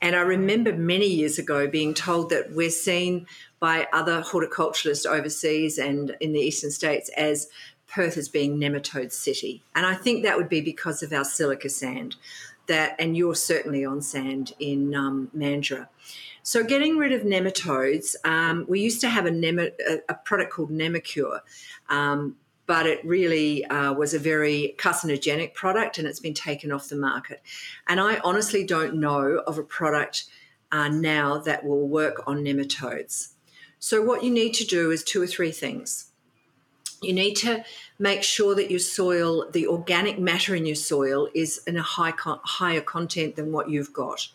[0.00, 3.26] And I remember many years ago being told that we're seen
[3.60, 7.48] by other horticulturalists overseas and in the eastern states as
[7.88, 9.62] Perth as being nematode city.
[9.74, 12.16] And I think that would be because of our silica sand.
[12.66, 15.88] That, and you're certainly on sand in um, Mandurah.
[16.42, 19.70] So, getting rid of nematodes, um, we used to have a, nema,
[20.08, 21.40] a, product called Nemacure,
[21.88, 22.36] um,
[22.68, 26.96] but it really uh, was a very carcinogenic product and it's been taken off the
[26.96, 27.40] market.
[27.88, 30.26] And I honestly don't know of a product
[30.70, 33.30] uh, now that will work on nematodes.
[33.78, 36.10] So, what you need to do is two or three things.
[37.00, 37.64] You need to
[37.98, 42.12] make sure that your soil, the organic matter in your soil, is in a high
[42.12, 44.28] con- higher content than what you've got.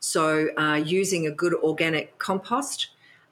[0.00, 2.88] So, uh, using a good organic compost,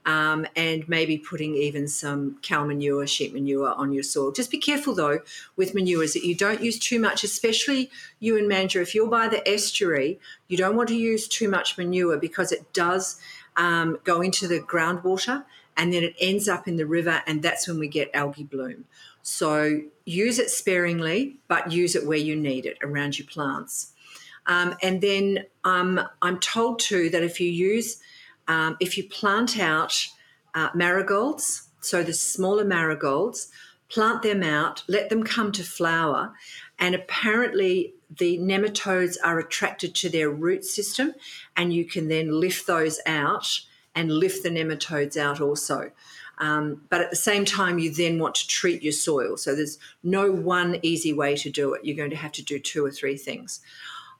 [0.07, 4.30] um, and maybe putting even some cow manure, sheep manure on your soil.
[4.30, 5.20] Just be careful though
[5.57, 7.90] with manures that you don't use too much, especially
[8.20, 8.82] you and Mandurah.
[8.82, 12.72] If you're by the estuary, you don't want to use too much manure because it
[12.72, 13.20] does
[13.57, 15.44] um, go into the groundwater
[15.76, 18.86] and then it ends up in the river, and that's when we get algae bloom.
[19.22, 23.92] So use it sparingly, but use it where you need it around your plants.
[24.46, 28.00] Um, and then um, I'm told too that if you use
[28.49, 30.07] um, if you plant out
[30.55, 33.51] uh, marigolds, so the smaller marigolds,
[33.88, 36.34] plant them out, let them come to flower,
[36.78, 41.14] and apparently the nematodes are attracted to their root system,
[41.57, 43.61] and you can then lift those out
[43.94, 45.90] and lift the nematodes out also.
[46.38, 49.36] Um, but at the same time, you then want to treat your soil.
[49.36, 51.84] So there's no one easy way to do it.
[51.84, 53.61] You're going to have to do two or three things.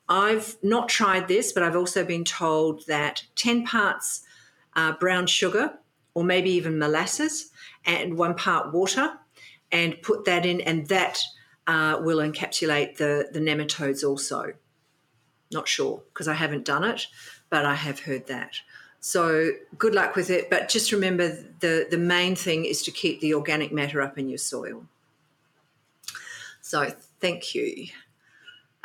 [0.09, 4.23] I've not tried this, but I've also been told that 10 parts
[4.75, 5.79] uh, brown sugar
[6.15, 7.51] or maybe even molasses
[7.85, 9.15] and one part water
[9.73, 11.21] and put that in, and that
[11.67, 14.53] uh, will encapsulate the, the nematodes also.
[15.51, 17.07] Not sure because I haven't done it,
[17.51, 18.61] but I have heard that.
[19.01, 20.51] So good luck with it.
[20.51, 21.29] But just remember
[21.61, 24.87] the, the main thing is to keep the organic matter up in your soil.
[26.61, 26.91] So
[27.21, 27.89] Thank you.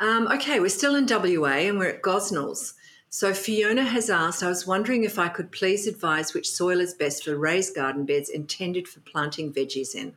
[0.02, 2.72] Um, okay, we're still in WA and we're at Gosnells.
[3.08, 6.92] So Fiona has asked, I was wondering if I could please advise which soil is
[6.92, 10.16] best for raised garden beds intended for planting veggies in.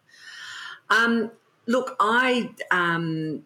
[0.89, 1.29] Um,
[1.67, 3.43] look, I um,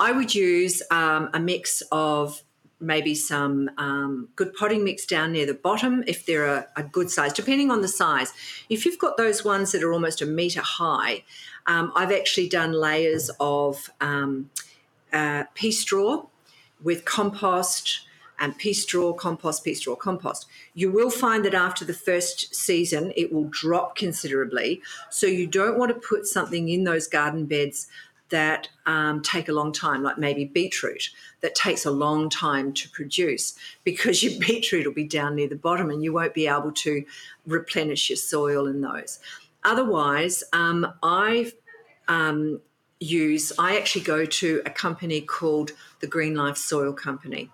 [0.00, 2.42] I would use um, a mix of
[2.80, 7.10] maybe some um, good potting mix down near the bottom if they're a, a, good
[7.10, 8.32] size, depending on the size.
[8.68, 11.22] If you've got those ones that are almost a metre high,
[11.66, 14.50] um, I've actually done layers of um,
[15.12, 16.26] uh, pea straw
[16.82, 18.06] with compost
[18.38, 20.46] and pea straw, compost, pea straw, compost.
[20.74, 24.82] You will find that after the first season, it will drop considerably.
[25.10, 27.86] So you don't want to put something in those garden beds
[28.30, 31.10] that um, take a long time, like maybe beetroot,
[31.42, 33.54] that takes a long time to produce
[33.84, 37.04] because your beetroot will be down near the bottom and you won't be able to
[37.46, 39.20] replenish your soil in those.
[39.62, 41.52] Otherwise, um, I
[42.08, 42.60] um,
[43.02, 47.50] use, I actually go to a company called the Green Life Soil Company.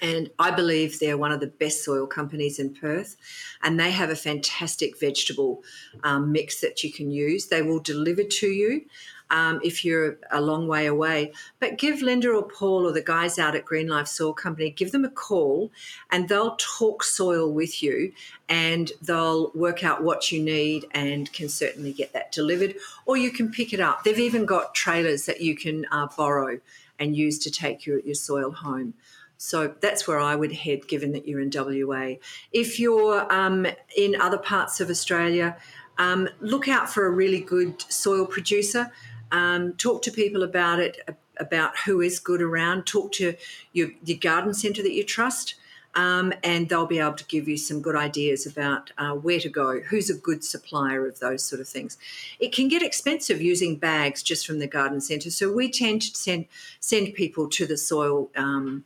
[0.00, 3.16] And I believe they're one of the best soil companies in Perth.
[3.62, 5.62] And they have a fantastic vegetable
[6.02, 7.46] um, mix that you can use.
[7.46, 8.86] They will deliver to you
[9.32, 11.32] um, if you're a long way away.
[11.58, 14.92] But give Linda or Paul or the guys out at Green Life Soil Company, give
[14.92, 15.72] them a call
[16.10, 18.12] and they'll talk soil with you
[18.48, 22.76] and they'll work out what you need and can certainly get that delivered.
[23.06, 24.04] Or you can pick it up.
[24.04, 26.60] They've even got trailers that you can uh, borrow
[26.98, 28.94] and use to take your, your soil home.
[29.38, 32.14] So that's where I would head, given that you're in WA.
[32.52, 33.66] If you're um,
[33.96, 35.56] in other parts of Australia,
[35.98, 38.92] um, look out for a really good soil producer.
[39.32, 40.98] Um, talk to people about it,
[41.38, 42.86] about who is good around.
[42.86, 43.34] Talk to
[43.72, 45.54] your, your garden centre that you trust,
[45.94, 49.48] um, and they'll be able to give you some good ideas about uh, where to
[49.48, 51.96] go, who's a good supplier of those sort of things.
[52.38, 56.16] It can get expensive using bags just from the garden centre, so we tend to
[56.16, 56.46] send
[56.78, 58.30] send people to the soil.
[58.36, 58.84] Um,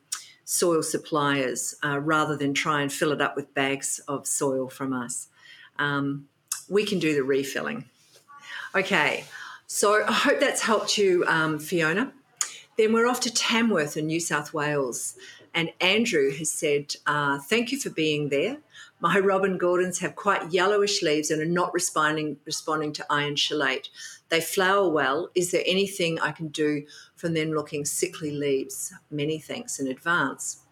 [0.49, 4.93] soil suppliers uh, rather than try and fill it up with bags of soil from
[4.93, 5.27] us.
[5.77, 6.29] Um,
[6.69, 7.87] we can do the refilling.
[8.73, 9.25] Okay,
[9.67, 12.13] so I hope that's helped you, um, Fiona.
[12.77, 15.17] Then we're off to Tamworth in New South Wales.
[15.55, 18.59] And Andrew has said, uh, Thank you for being there.
[19.01, 23.89] My Robyn Gordons have quite yellowish leaves and are not responding, responding to iron chelate.
[24.29, 25.31] They flower well.
[25.35, 28.93] Is there anything I can do from them looking sickly leaves?
[29.11, 30.63] Many thanks in advance.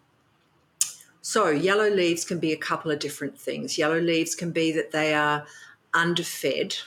[1.21, 3.77] So, yellow leaves can be a couple of different things.
[3.79, 5.45] Yellow leaves can be that they are
[5.93, 6.83] underfed,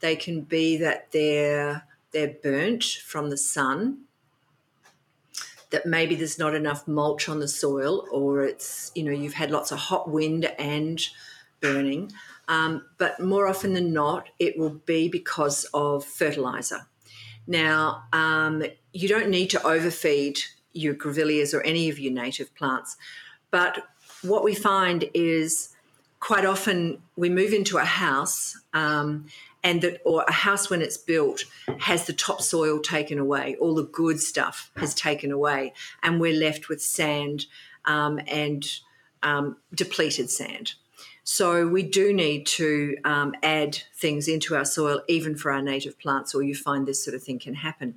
[0.00, 4.04] they can be that they're they're burnt from the sun.
[5.70, 9.50] That maybe there's not enough mulch on the soil, or it's you know you've had
[9.50, 11.00] lots of hot wind and
[11.60, 12.12] burning.
[12.48, 16.86] Um, but more often than not, it will be because of fertilizer.
[17.46, 18.62] Now, um,
[18.94, 20.38] you don't need to overfeed
[20.72, 22.96] your grevilleas or any of your native plants,
[23.50, 23.86] but
[24.22, 25.74] what we find is
[26.20, 29.26] quite often we move into a house um,
[29.64, 31.44] and that or a house when it's built
[31.78, 36.68] has the topsoil taken away all the good stuff has taken away and we're left
[36.68, 37.46] with sand
[37.84, 38.80] um, and
[39.22, 40.74] um, depleted sand.
[41.24, 45.98] So we do need to um, add things into our soil even for our native
[45.98, 47.96] plants or you find this sort of thing can happen.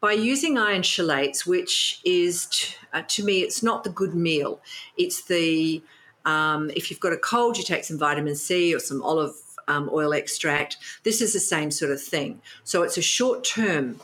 [0.00, 4.60] By using iron chelates which is t- uh, to me it's not the good meal.
[4.96, 5.82] It's the
[6.24, 9.34] um, if you've got a cold you take some vitamin c or some olive
[9.70, 10.76] um, oil extract.
[11.04, 12.40] This is the same sort of thing.
[12.64, 14.00] So it's a short term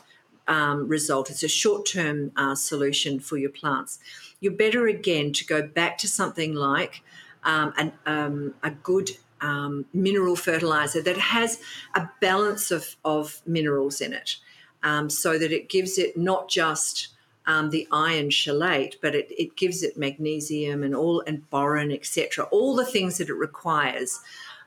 [0.47, 3.99] um, result, it's a short term uh, solution for your plants.
[4.39, 7.03] You're better again to go back to something like
[7.43, 9.11] um, an, um, a good
[9.41, 11.59] um, mineral fertilizer that has
[11.95, 14.37] a balance of, of minerals in it
[14.83, 17.09] um, so that it gives it not just
[17.45, 22.45] um, the iron chelate, but it, it, gives it magnesium and all and boron, etc.
[22.51, 24.19] All the things that it requires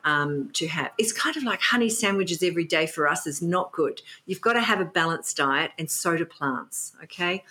[0.05, 0.91] um, to have.
[0.99, 4.03] It's kind of like honey sandwiches every day for us is not good.
[4.27, 6.93] You've got to have a balanced diet, and so do plants.
[7.05, 7.45] Okay.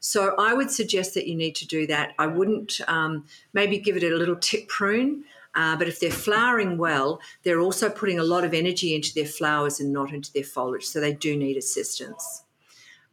[0.00, 2.14] So I would suggest that you need to do that.
[2.18, 5.24] I wouldn't um, maybe give it a little tip prune.
[5.54, 9.26] Uh, but if they're flowering well, they're also putting a lot of energy into their
[9.26, 10.84] flowers and not into their foliage.
[10.84, 12.42] So they do need assistance.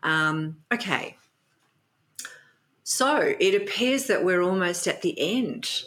[0.03, 1.17] Um, okay.
[2.83, 5.83] So it appears that we're almost at the end.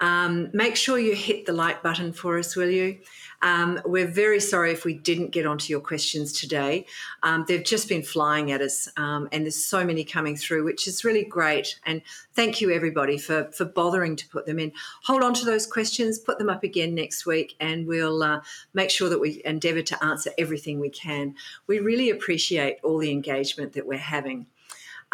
[0.00, 2.98] Um, make sure you hit the like button for us, will you?
[3.42, 6.86] Um, we're very sorry if we didn't get onto your questions today.
[7.22, 10.88] Um, they've just been flying at us, um, and there's so many coming through, which
[10.88, 11.78] is really great.
[11.84, 12.02] And
[12.34, 14.72] thank you, everybody, for, for bothering to put them in.
[15.04, 18.40] Hold on to those questions, put them up again next week, and we'll uh,
[18.74, 21.34] make sure that we endeavour to answer everything we can.
[21.66, 24.46] We really appreciate all the engagement that we're having.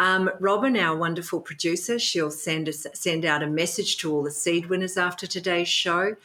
[0.02, 4.32] Um, Robin, our wonderful producer, she'll send us send out a message to all the
[4.32, 6.16] seed winners after today's show.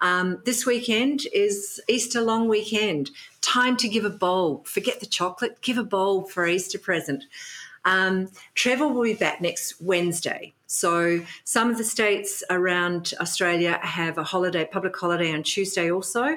[0.00, 3.12] Um, this weekend is Easter long weekend.
[3.40, 4.66] Time to give a bulb.
[4.66, 7.22] Forget the chocolate, give a bulb for Easter present.
[7.84, 10.52] Um, Trevor will be back next Wednesday.
[10.66, 16.36] So some of the states around Australia have a holiday, public holiday on Tuesday also.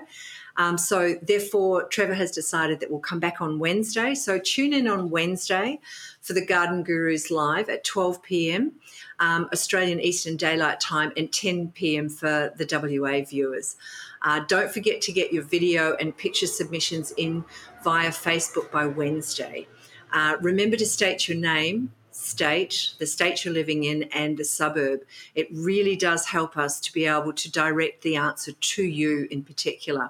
[0.57, 4.13] Um, so therefore, Trevor has decided that we'll come back on Wednesday.
[4.13, 5.79] So tune in on Wednesday
[6.21, 8.73] for the Garden Gurus live at 12 p.m
[9.19, 12.09] um, Australian Eastern Daylight Time and 10 p.m.
[12.09, 13.75] for the WA viewers.
[14.21, 17.43] Uh, don't forget to get your video and picture submissions in
[17.83, 19.67] via Facebook by Wednesday.
[20.11, 21.91] Uh, remember to state your name,
[22.23, 25.01] state, the state you're living in, and the suburb.
[25.35, 29.43] It really does help us to be able to direct the answer to you in
[29.43, 30.09] particular.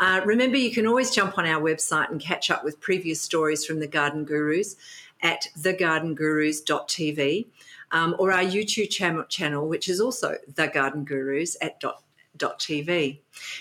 [0.00, 3.64] Uh, remember, you can always jump on our website and catch up with previous stories
[3.64, 4.76] from the Garden Gurus
[5.22, 7.46] at thegardengurus.tv
[7.90, 12.02] um, or our YouTube channel, channel, which is also The Garden Gurus at dot,
[12.36, 13.18] dot TV.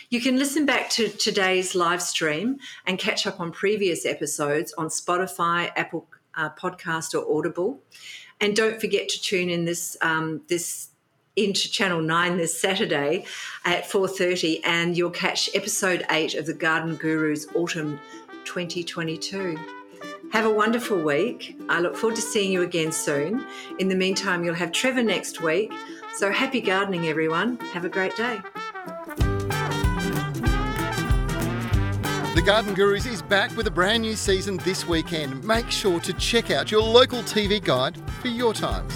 [0.09, 4.87] You can listen back to today's live stream and catch up on previous episodes on
[4.89, 6.07] Spotify, Apple
[6.37, 7.81] uh, Podcast, or Audible.
[8.39, 10.89] And don't forget to tune in this um, this
[11.35, 13.25] into Channel 9 this Saturday
[13.63, 17.99] at 4:30 and you'll catch episode 8 of the Garden Gurus Autumn
[18.45, 19.57] 2022.
[20.33, 21.57] Have a wonderful week.
[21.69, 23.45] I look forward to seeing you again soon.
[23.79, 25.71] In the meantime, you'll have Trevor next week.
[26.15, 27.57] So happy gardening, everyone.
[27.73, 28.41] Have a great day.
[32.37, 35.43] The Garden Gurus is back with a brand new season this weekend.
[35.43, 38.93] Make sure to check out your local TV guide for your times.